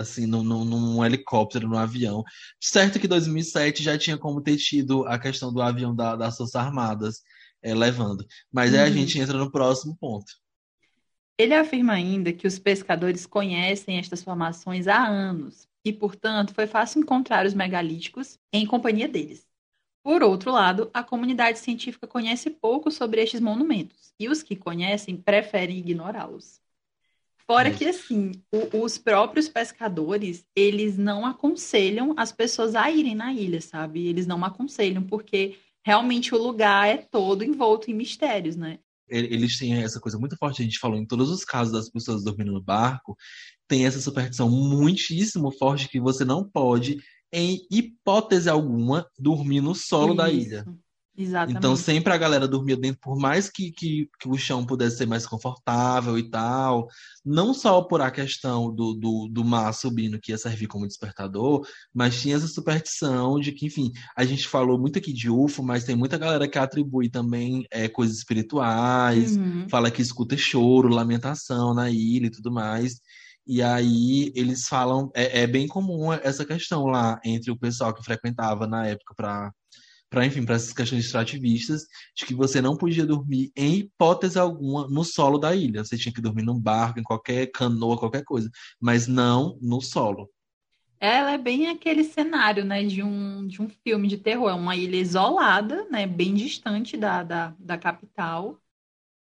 [0.00, 2.24] Assim, num, num, num helicóptero, num avião.
[2.60, 6.54] Certo que 2007 já tinha como ter tido a questão do avião da, das Forças
[6.54, 7.22] Armadas
[7.62, 8.24] é, levando.
[8.52, 8.92] Mas aí a uhum.
[8.92, 10.32] gente entra no próximo ponto.
[11.38, 17.00] Ele afirma ainda que os pescadores conhecem estas formações há anos e, portanto, foi fácil
[17.00, 19.46] encontrar os megalíticos em companhia deles.
[20.02, 25.16] Por outro lado, a comunidade científica conhece pouco sobre estes monumentos e os que conhecem
[25.16, 26.59] preferem ignorá-los.
[27.50, 33.32] Fora que, assim, o, os próprios pescadores, eles não aconselham as pessoas a irem na
[33.32, 34.06] ilha, sabe?
[34.06, 38.78] Eles não aconselham, porque realmente o lugar é todo envolto em mistérios, né?
[39.08, 42.22] Eles têm essa coisa muito forte, a gente falou em todos os casos das pessoas
[42.22, 43.16] dormindo no barco,
[43.66, 46.98] tem essa superstição muitíssimo forte que você não pode,
[47.32, 50.16] em hipótese alguma, dormir no solo Isso.
[50.16, 50.64] da ilha.
[51.20, 51.58] Exatamente.
[51.58, 55.06] Então sempre a galera dormia dentro, por mais que, que, que, o chão pudesse ser
[55.06, 56.88] mais confortável e tal,
[57.22, 61.66] não só por a questão do, do, do mar subindo que ia servir como despertador,
[61.92, 65.84] mas tinha essa superstição de que, enfim, a gente falou muito aqui de UFO, mas
[65.84, 69.68] tem muita galera que atribui também é, coisas espirituais, uhum.
[69.68, 73.00] fala que escuta choro, lamentação na ilha e tudo mais.
[73.46, 78.02] E aí eles falam, é, é bem comum essa questão lá entre o pessoal que
[78.02, 79.52] frequentava na época para
[80.10, 81.86] para enfim, para essas questões extrativistas,
[82.16, 85.84] de que você não podia dormir em hipótese alguma no solo da ilha.
[85.84, 88.50] Você tinha que dormir num barco, em qualquer canoa, qualquer coisa,
[88.80, 90.28] mas não no solo.
[90.98, 94.50] Ela é bem aquele cenário, né, de um, de um filme de terror.
[94.50, 98.60] É uma ilha isolada, né, bem distante da, da, da capital.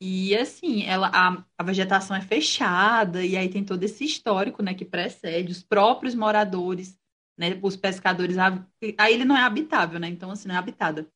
[0.01, 4.73] E assim, ela, a, a vegetação é fechada, e aí tem todo esse histórico, né,
[4.73, 5.51] que precede.
[5.51, 6.97] Os próprios moradores
[7.39, 7.57] né?
[7.61, 8.61] Os pescadores, a,
[8.97, 10.09] a ilha não é habitável, né?
[10.09, 11.07] Então, assim, não é habitada.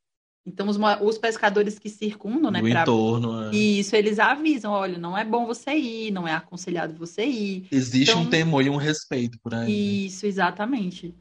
[0.45, 2.61] Então, os, os pescadores que circundam, né?
[2.61, 2.81] No pra...
[2.81, 3.55] entorno, é.
[3.55, 7.67] Isso, eles avisam, olha, não é bom você ir, não é aconselhado você ir.
[7.69, 8.23] Existe então...
[8.23, 9.65] um temor e um respeito por aí.
[9.65, 9.71] Né?
[9.71, 11.13] Isso, exatamente.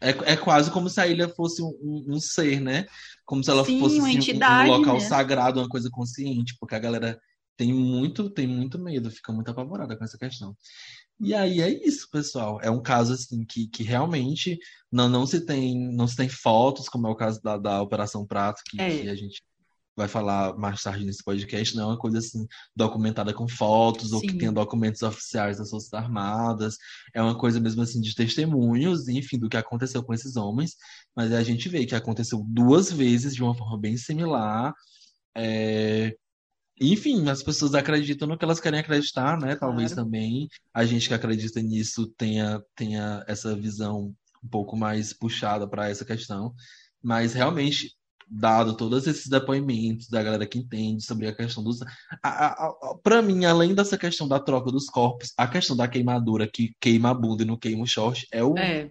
[0.00, 2.86] É, é quase como se a ilha fosse um, um, um ser, né?
[3.24, 5.00] Como se ela Sim, fosse assim, entidade, um, local né?
[5.00, 7.20] sagrado, uma coisa consciente, porque a galera
[7.60, 10.56] tem muito, tem muito medo, fica muito apavorada com essa questão.
[11.20, 12.58] E aí é isso, pessoal.
[12.62, 14.58] É um caso assim que, que realmente
[14.90, 18.26] não, não se tem não se tem fotos, como é o caso da, da Operação
[18.26, 19.02] Prato, que, é.
[19.02, 19.42] que a gente
[19.94, 24.14] vai falar mais tarde nesse podcast, não é uma coisa assim documentada com fotos Sim.
[24.14, 26.78] ou que tenha documentos oficiais das Forças Armadas.
[27.12, 30.76] É uma coisa mesmo assim de testemunhos, enfim, do que aconteceu com esses homens.
[31.14, 34.72] Mas a gente vê que aconteceu duas vezes de uma forma bem similar.
[35.36, 36.16] É,
[36.80, 39.54] enfim, as pessoas acreditam no que elas querem acreditar, né?
[39.56, 40.06] Talvez claro.
[40.06, 45.88] também a gente que acredita nisso tenha, tenha essa visão um pouco mais puxada para
[45.90, 46.54] essa questão.
[47.02, 47.94] Mas realmente,
[48.30, 51.80] dado todos esses depoimentos da galera que entende sobre a questão dos.
[53.02, 57.10] Para mim, além dessa questão da troca dos corpos, a questão da queimadura que queima
[57.10, 58.56] a bunda e não queima o short é o.
[58.56, 58.90] É.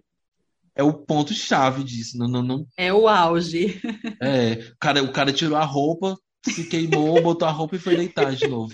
[0.75, 2.17] É o ponto-chave disso.
[2.17, 2.65] Não, não, não...
[2.77, 3.81] É o auge.
[4.21, 6.15] É, o cara, o cara tirou a roupa,
[6.45, 8.73] se queimou, botou a roupa e foi deitar de novo.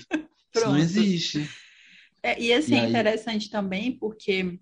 [0.55, 1.49] Isso não existe.
[2.23, 4.59] É, e assim, é interessante também porque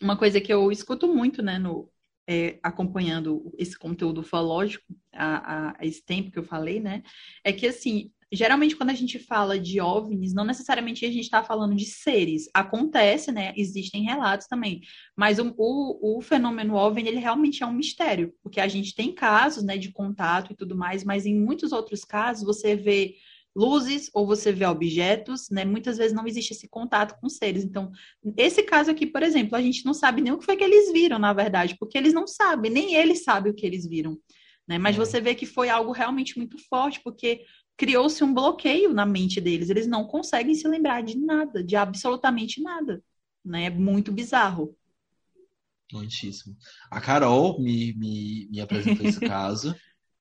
[0.00, 1.90] uma coisa que eu escuto muito, né, no,
[2.28, 7.02] é, acompanhando esse conteúdo ufológico, a, esse tempo que eu falei, né,
[7.44, 11.42] é que assim, geralmente quando a gente fala de OVNIs, não necessariamente a gente está
[11.42, 12.48] falando de seres.
[12.52, 13.52] Acontece, né?
[13.56, 14.80] Existem relatos também.
[15.16, 18.34] Mas o, o, o, fenômeno OVNI, ele realmente é um mistério.
[18.42, 22.04] Porque a gente tem casos, né, de contato e tudo mais, mas em muitos outros
[22.04, 23.14] casos você vê
[23.56, 25.64] luzes ou você vê objetos, né?
[25.64, 27.64] Muitas vezes não existe esse contato com seres.
[27.64, 27.90] Então,
[28.36, 30.92] esse caso aqui, por exemplo, a gente não sabe nem o que foi que eles
[30.92, 34.16] viram, na verdade, porque eles não sabem, nem eles sabem o que eles viram.
[34.68, 34.78] Né?
[34.78, 34.98] Mas é.
[34.98, 37.42] você vê que foi algo realmente muito forte, porque
[37.78, 39.70] criou-se um bloqueio na mente deles.
[39.70, 43.00] Eles não conseguem se lembrar de nada, de absolutamente nada.
[43.42, 43.66] Né?
[43.66, 44.76] É muito bizarro.
[45.92, 46.54] Muitíssimo.
[46.90, 49.74] A Carol me, me, me apresentou esse caso.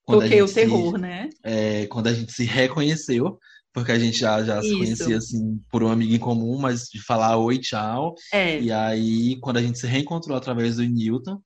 [0.06, 1.30] Toquei o terror, se, né?
[1.44, 3.38] É, quando a gente se reconheceu,
[3.74, 7.04] porque a gente já, já se conhecia assim por um amigo em comum, mas de
[7.04, 8.16] falar oi, tchau.
[8.32, 8.62] É.
[8.62, 11.42] E aí, quando a gente se reencontrou através do Newton,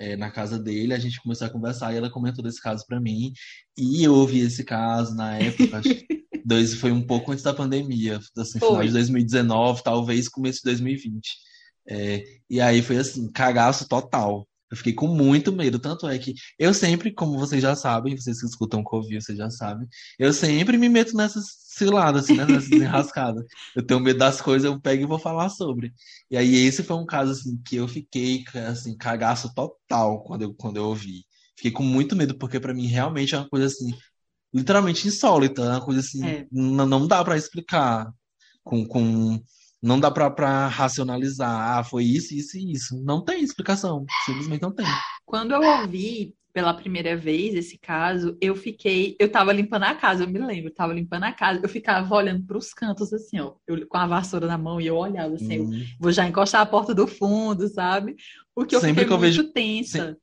[0.00, 2.98] é, na casa dele, a gente começou a conversar e ela comentou desse caso para
[2.98, 3.32] mim.
[3.76, 5.82] E eu ouvi esse caso na época,
[6.44, 8.68] Dois, foi um pouco antes da pandemia, assim, Foi.
[8.68, 11.28] final de 2019, talvez começo de 2020.
[11.88, 14.48] É, e aí foi assim, cagaço total.
[14.70, 18.40] Eu fiquei com muito medo, tanto é que eu sempre, como vocês já sabem, vocês
[18.40, 19.86] que escutam Covil, vocês já sabem,
[20.18, 21.44] eu sempre me meto nessas
[21.80, 23.44] ciladas, assim, né, nessas enrascadas.
[23.74, 25.92] Eu tenho medo das coisas, eu pego e vou falar sobre.
[26.30, 30.54] E aí esse foi um caso, assim, que eu fiquei, assim, cagaço total quando eu,
[30.54, 31.24] quando eu ouvi.
[31.56, 33.92] Fiquei com muito medo, porque pra mim realmente é uma coisa, assim,
[34.54, 36.46] literalmente insólita, é uma coisa, assim, É.
[36.52, 38.10] não, não dá pra explicar
[38.62, 39.40] com, com
[39.82, 43.02] não dá pra racionalizar, ah, foi isso, isso e isso.
[43.02, 44.86] Não tem explicação, simplesmente não tem.
[45.30, 50.24] Quando eu ouvi pela primeira vez esse caso, eu fiquei, eu tava limpando a casa,
[50.24, 53.54] eu me lembro, eu tava limpando a casa, eu ficava olhando pros cantos assim, ó,
[53.68, 55.84] eu, com a vassoura na mão e eu olhava assim, eu Hum.
[56.00, 58.16] vou já encostar a porta do fundo, sabe?
[58.52, 60.18] Porque eu Sempre fiquei que eu muito vejo- tensa.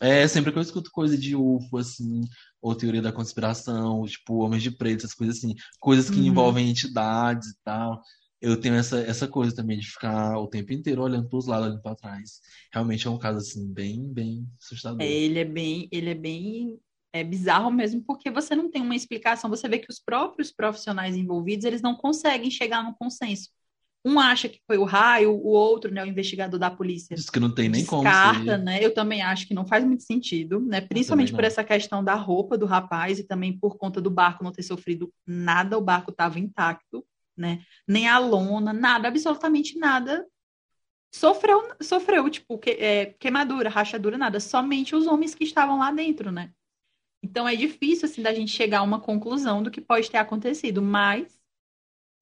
[0.00, 2.22] É, sempre que eu escuto coisa de UFO, assim,
[2.60, 6.26] ou teoria da conspiração, tipo, Homens de Preto, essas coisas assim, coisas que Uhum.
[6.26, 8.00] envolvem entidades e tal,
[8.40, 11.82] eu tenho essa, essa coisa também de ficar o tempo inteiro olhando pros lados, olhando
[11.82, 12.40] pra trás.
[12.72, 15.00] Realmente é um caso, assim, bem, bem assustador.
[15.00, 16.78] É, ele é bem, ele é bem
[17.12, 19.48] é bizarro mesmo, porque você não tem uma explicação.
[19.50, 23.48] Você vê que os próprios profissionais envolvidos, eles não conseguem chegar num consenso.
[24.04, 27.40] Um acha que foi o raio, o outro, né, o investigador da polícia, Diz que
[27.40, 28.82] não tem nem como descarta, né?
[28.82, 30.80] Eu também acho que não faz muito sentido, né?
[30.80, 34.52] Principalmente por essa questão da roupa do rapaz e também por conta do barco não
[34.52, 37.04] ter sofrido nada, o barco estava intacto,
[37.38, 37.62] né?
[37.86, 40.26] Nem a lona, nada, absolutamente nada
[41.12, 44.40] sofreu, sofreu tipo, que- é, queimadura, rachadura, nada.
[44.40, 46.52] Somente os homens que estavam lá dentro, né?
[47.22, 50.82] Então é difícil, assim, da gente chegar a uma conclusão do que pode ter acontecido,
[50.82, 51.38] mas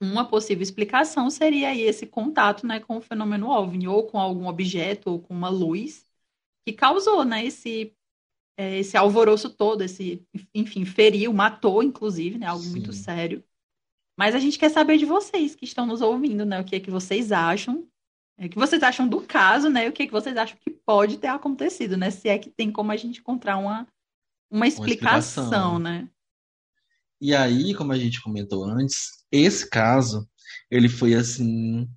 [0.01, 4.47] uma possível explicação seria aí esse contato, né, com o fenômeno OVNI, ou com algum
[4.49, 6.07] objeto, ou com uma luz,
[6.67, 7.95] que causou, né, esse,
[8.57, 13.03] é, esse alvoroço todo, esse, enfim, feriu, matou, inclusive, né, algo muito Sim.
[13.03, 13.45] sério.
[14.17, 16.81] Mas a gente quer saber de vocês que estão nos ouvindo, né, o que é
[16.81, 17.87] que vocês acham,
[18.39, 20.57] é, o que vocês acham do caso, né, e o que é que vocês acham
[20.59, 23.87] que pode ter acontecido, né, se é que tem como a gente encontrar uma,
[24.51, 25.79] uma explicação, explicação.
[25.79, 26.09] né.
[27.21, 30.29] E aí, como a gente comentou antes, esse caso,
[30.71, 31.89] ele foi assim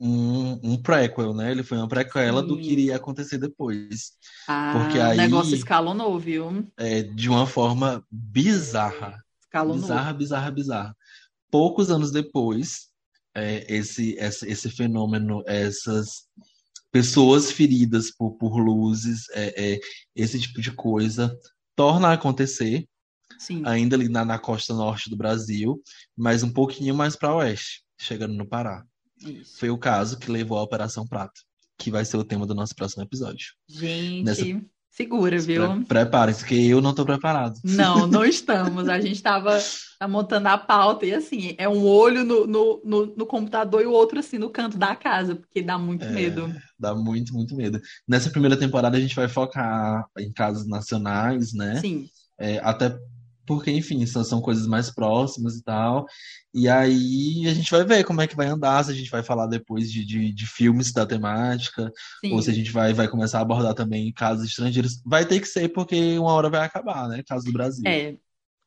[0.00, 1.50] um, um prequel, né?
[1.50, 2.62] Ele foi uma prequela do Sim.
[2.62, 4.12] que iria acontecer depois,
[4.48, 6.66] Ah, Porque o aí- negócio escalonou, viu?
[6.78, 9.76] é, de uma forma bizarra, Escalonou.
[9.82, 10.96] bizarra, bizarra, bizarra.
[11.50, 12.88] Poucos anos depois,
[13.34, 16.26] é, esse, esse, esse fenômeno, essas
[16.92, 19.80] pessoas feridas por, por luzes, é, é,
[20.14, 21.36] esse tipo de coisa,
[21.76, 22.86] torna a acontecer
[23.38, 23.62] Sim.
[23.64, 25.80] ainda ali na, na costa norte do Brasil,
[26.16, 28.84] mas um pouquinho mais para oeste, chegando no Pará.
[29.24, 29.58] Isso.
[29.58, 31.40] Foi o caso que levou à Operação Prato,
[31.78, 33.52] que vai ser o tema do nosso próximo episódio.
[33.68, 34.44] Gente, Nessa-
[34.90, 35.62] segura, viu?
[35.68, 37.54] Pre- Preparem-se, que eu não tô preparado.
[37.64, 38.88] Não, não estamos.
[38.88, 39.58] A gente estava
[40.08, 43.92] montando a pauta e assim, é um olho no, no, no, no computador e o
[43.92, 46.10] outro assim no canto da casa, porque dá muito É.
[46.10, 46.54] medo.
[46.78, 47.80] Dá muito, muito medo.
[48.08, 51.76] Nessa primeira temporada a gente vai focar em casos nacionais, né?
[51.76, 52.96] Sim, É, até
[53.50, 56.06] porque, enfim, são, são coisas mais próximas e tal.
[56.54, 59.24] E aí a gente vai ver como é que vai andar, se a gente vai
[59.24, 61.90] falar depois de, de, de filmes da temática,
[62.24, 62.32] sim.
[62.32, 65.02] ou se a gente vai, vai começar a abordar também casos estrangeiros.
[65.04, 67.24] Vai ter que ser, porque uma hora vai acabar, né?
[67.26, 67.82] Caso do Brasil.
[67.84, 68.14] É,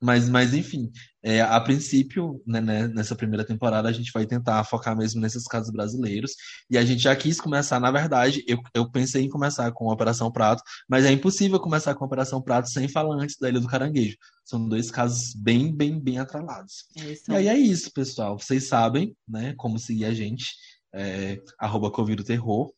[0.03, 0.91] Mas, mas enfim,
[1.23, 5.45] é, a princípio, né, né, nessa primeira temporada, a gente vai tentar focar mesmo nesses
[5.45, 6.33] casos brasileiros.
[6.69, 10.29] E a gente já quis começar, na verdade, eu, eu pensei em começar com Operação
[10.29, 14.17] Prato, mas é impossível começar com Operação Prato sem falar antes da Ilha do Caranguejo.
[14.43, 16.85] São dois casos bem, bem, bem atrelados.
[16.97, 17.31] isso.
[17.31, 18.37] E aí é isso, pessoal.
[18.37, 20.53] Vocês sabem, né, como seguir a gente,
[20.93, 21.89] é, arroba
[22.25, 22.73] Terror,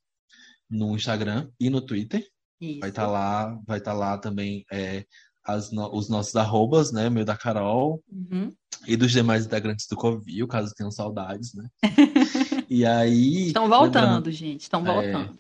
[0.70, 2.24] no Instagram e no Twitter.
[2.62, 2.80] Isso.
[2.82, 5.06] Vai estar lá, vai estar lá também é,
[5.72, 7.10] no- os nossos arrobas, né?
[7.10, 8.52] Meu da Carol Uhum.
[8.88, 11.68] e dos demais integrantes do Covil, caso tenham saudades, né?
[12.70, 13.48] E aí.
[13.48, 14.93] Estão voltando, lembrando- gente, estão É.
[15.14, 15.38] voltando.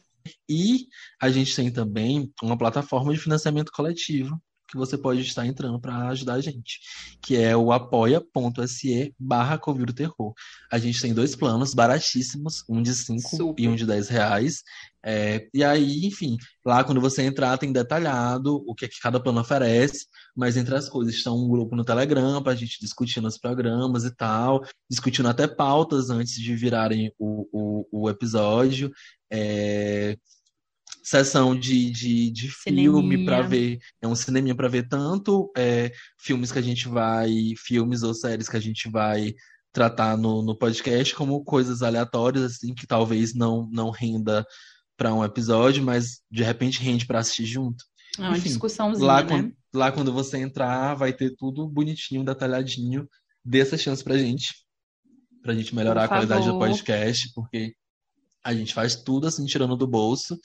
[0.49, 0.87] E
[1.21, 6.07] a gente tem também uma plataforma de financiamento coletivo que você pode estar entrando para
[6.09, 6.79] ajudar a gente,
[7.21, 9.59] que é o apoia.se barra
[9.95, 10.33] Terror.
[10.71, 13.61] A gente tem dois planos baratíssimos, um de 5 Super.
[13.63, 14.63] e um de 10 reais.
[15.07, 16.35] É, e aí, enfim,
[16.65, 20.73] lá quando você entrar tem detalhado o que, é que cada plano oferece, mas entre
[20.75, 24.65] as coisas está um grupo no Telegram para a gente discutir nos programas e tal,
[24.89, 27.47] discutindo até pautas antes de virarem o,
[27.91, 28.91] o, o episódio.
[29.31, 30.17] É,
[31.03, 36.51] sessão de, de, de filme para ver, é um cineminha para ver tanto é, filmes
[36.51, 39.35] que a gente vai, filmes ou séries que a gente vai
[39.71, 44.43] tratar no, no podcast, como coisas aleatórias, assim, que talvez não, não renda
[44.97, 47.83] para um episódio, mas de repente rende para assistir junto.
[48.17, 49.29] É uma Enfim, discussãozinha, Lá, né?
[49.29, 53.07] quando, lá quando você entrar, vai ter tudo bonitinho, detalhadinho,
[53.43, 54.53] dê essa chance pra gente,
[55.41, 57.73] pra gente melhorar a qualidade do podcast, porque
[58.43, 60.39] a gente faz tudo assim, tirando do bolso,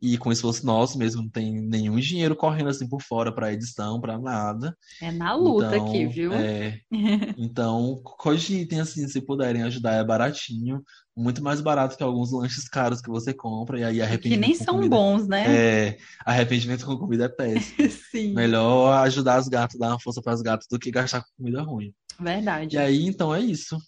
[0.00, 4.00] e com esforço nosso mesmo, não tem nenhum dinheiro correndo assim por fora para edição,
[4.00, 4.76] para nada.
[5.00, 6.32] É na luta então, aqui, viu?
[6.34, 6.80] É,
[7.38, 10.82] então, cogitem assim, se puderem ajudar, é baratinho,
[11.16, 14.42] muito mais barato que alguns lanches caros que você compra, e aí arrependimento.
[14.42, 15.44] Que nem são comida, bons, né?
[15.48, 17.88] É, arrependimento com comida é péssimo.
[18.10, 18.34] Sim.
[18.34, 21.62] Melhor ajudar os gatos, dar uma força para os gatos do que gastar com comida
[21.62, 21.94] ruim.
[22.20, 22.76] Verdade.
[22.76, 23.78] E aí, então é isso.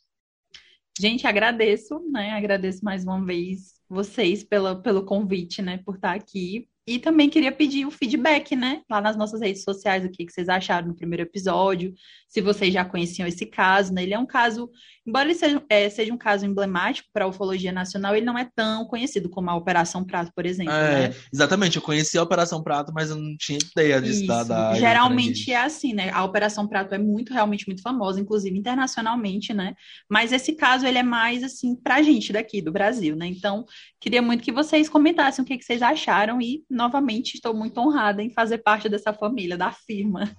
[0.98, 2.32] Gente, agradeço, né?
[2.32, 5.78] Agradeço mais uma vez vocês pela, pelo convite, né?
[5.78, 6.68] Por estar aqui.
[6.88, 8.80] E também queria pedir o feedback, né?
[8.88, 11.92] Lá nas nossas redes sociais, o que, que vocês acharam no primeiro episódio,
[12.26, 14.02] se vocês já conheciam esse caso, né?
[14.02, 14.70] Ele é um caso,
[15.06, 18.48] embora ele seja, é, seja um caso emblemático para a ufologia nacional, ele não é
[18.54, 20.72] tão conhecido como a Operação Prato, por exemplo.
[20.72, 21.14] É, né?
[21.30, 21.76] exatamente.
[21.76, 24.26] Eu conheci a Operação Prato, mas eu não tinha ideia disso.
[24.26, 26.10] Da, da Geralmente é assim, né?
[26.10, 29.74] A Operação Prato é muito, realmente muito famosa, inclusive internacionalmente, né?
[30.08, 33.26] Mas esse caso, ele é mais, assim, pra gente daqui, do Brasil, né?
[33.26, 33.66] Então,
[34.00, 38.22] queria muito que vocês comentassem o que, que vocês acharam e novamente estou muito honrada
[38.22, 40.30] em fazer parte dessa família, da firma.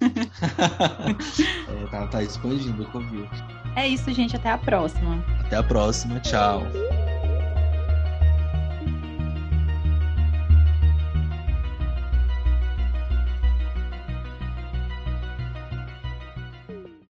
[1.68, 3.44] é, tá, tá expandindo o convite.
[3.76, 4.34] É isso, gente.
[4.34, 5.22] Até a próxima.
[5.44, 6.18] Até a próxima.
[6.20, 6.62] Tchau.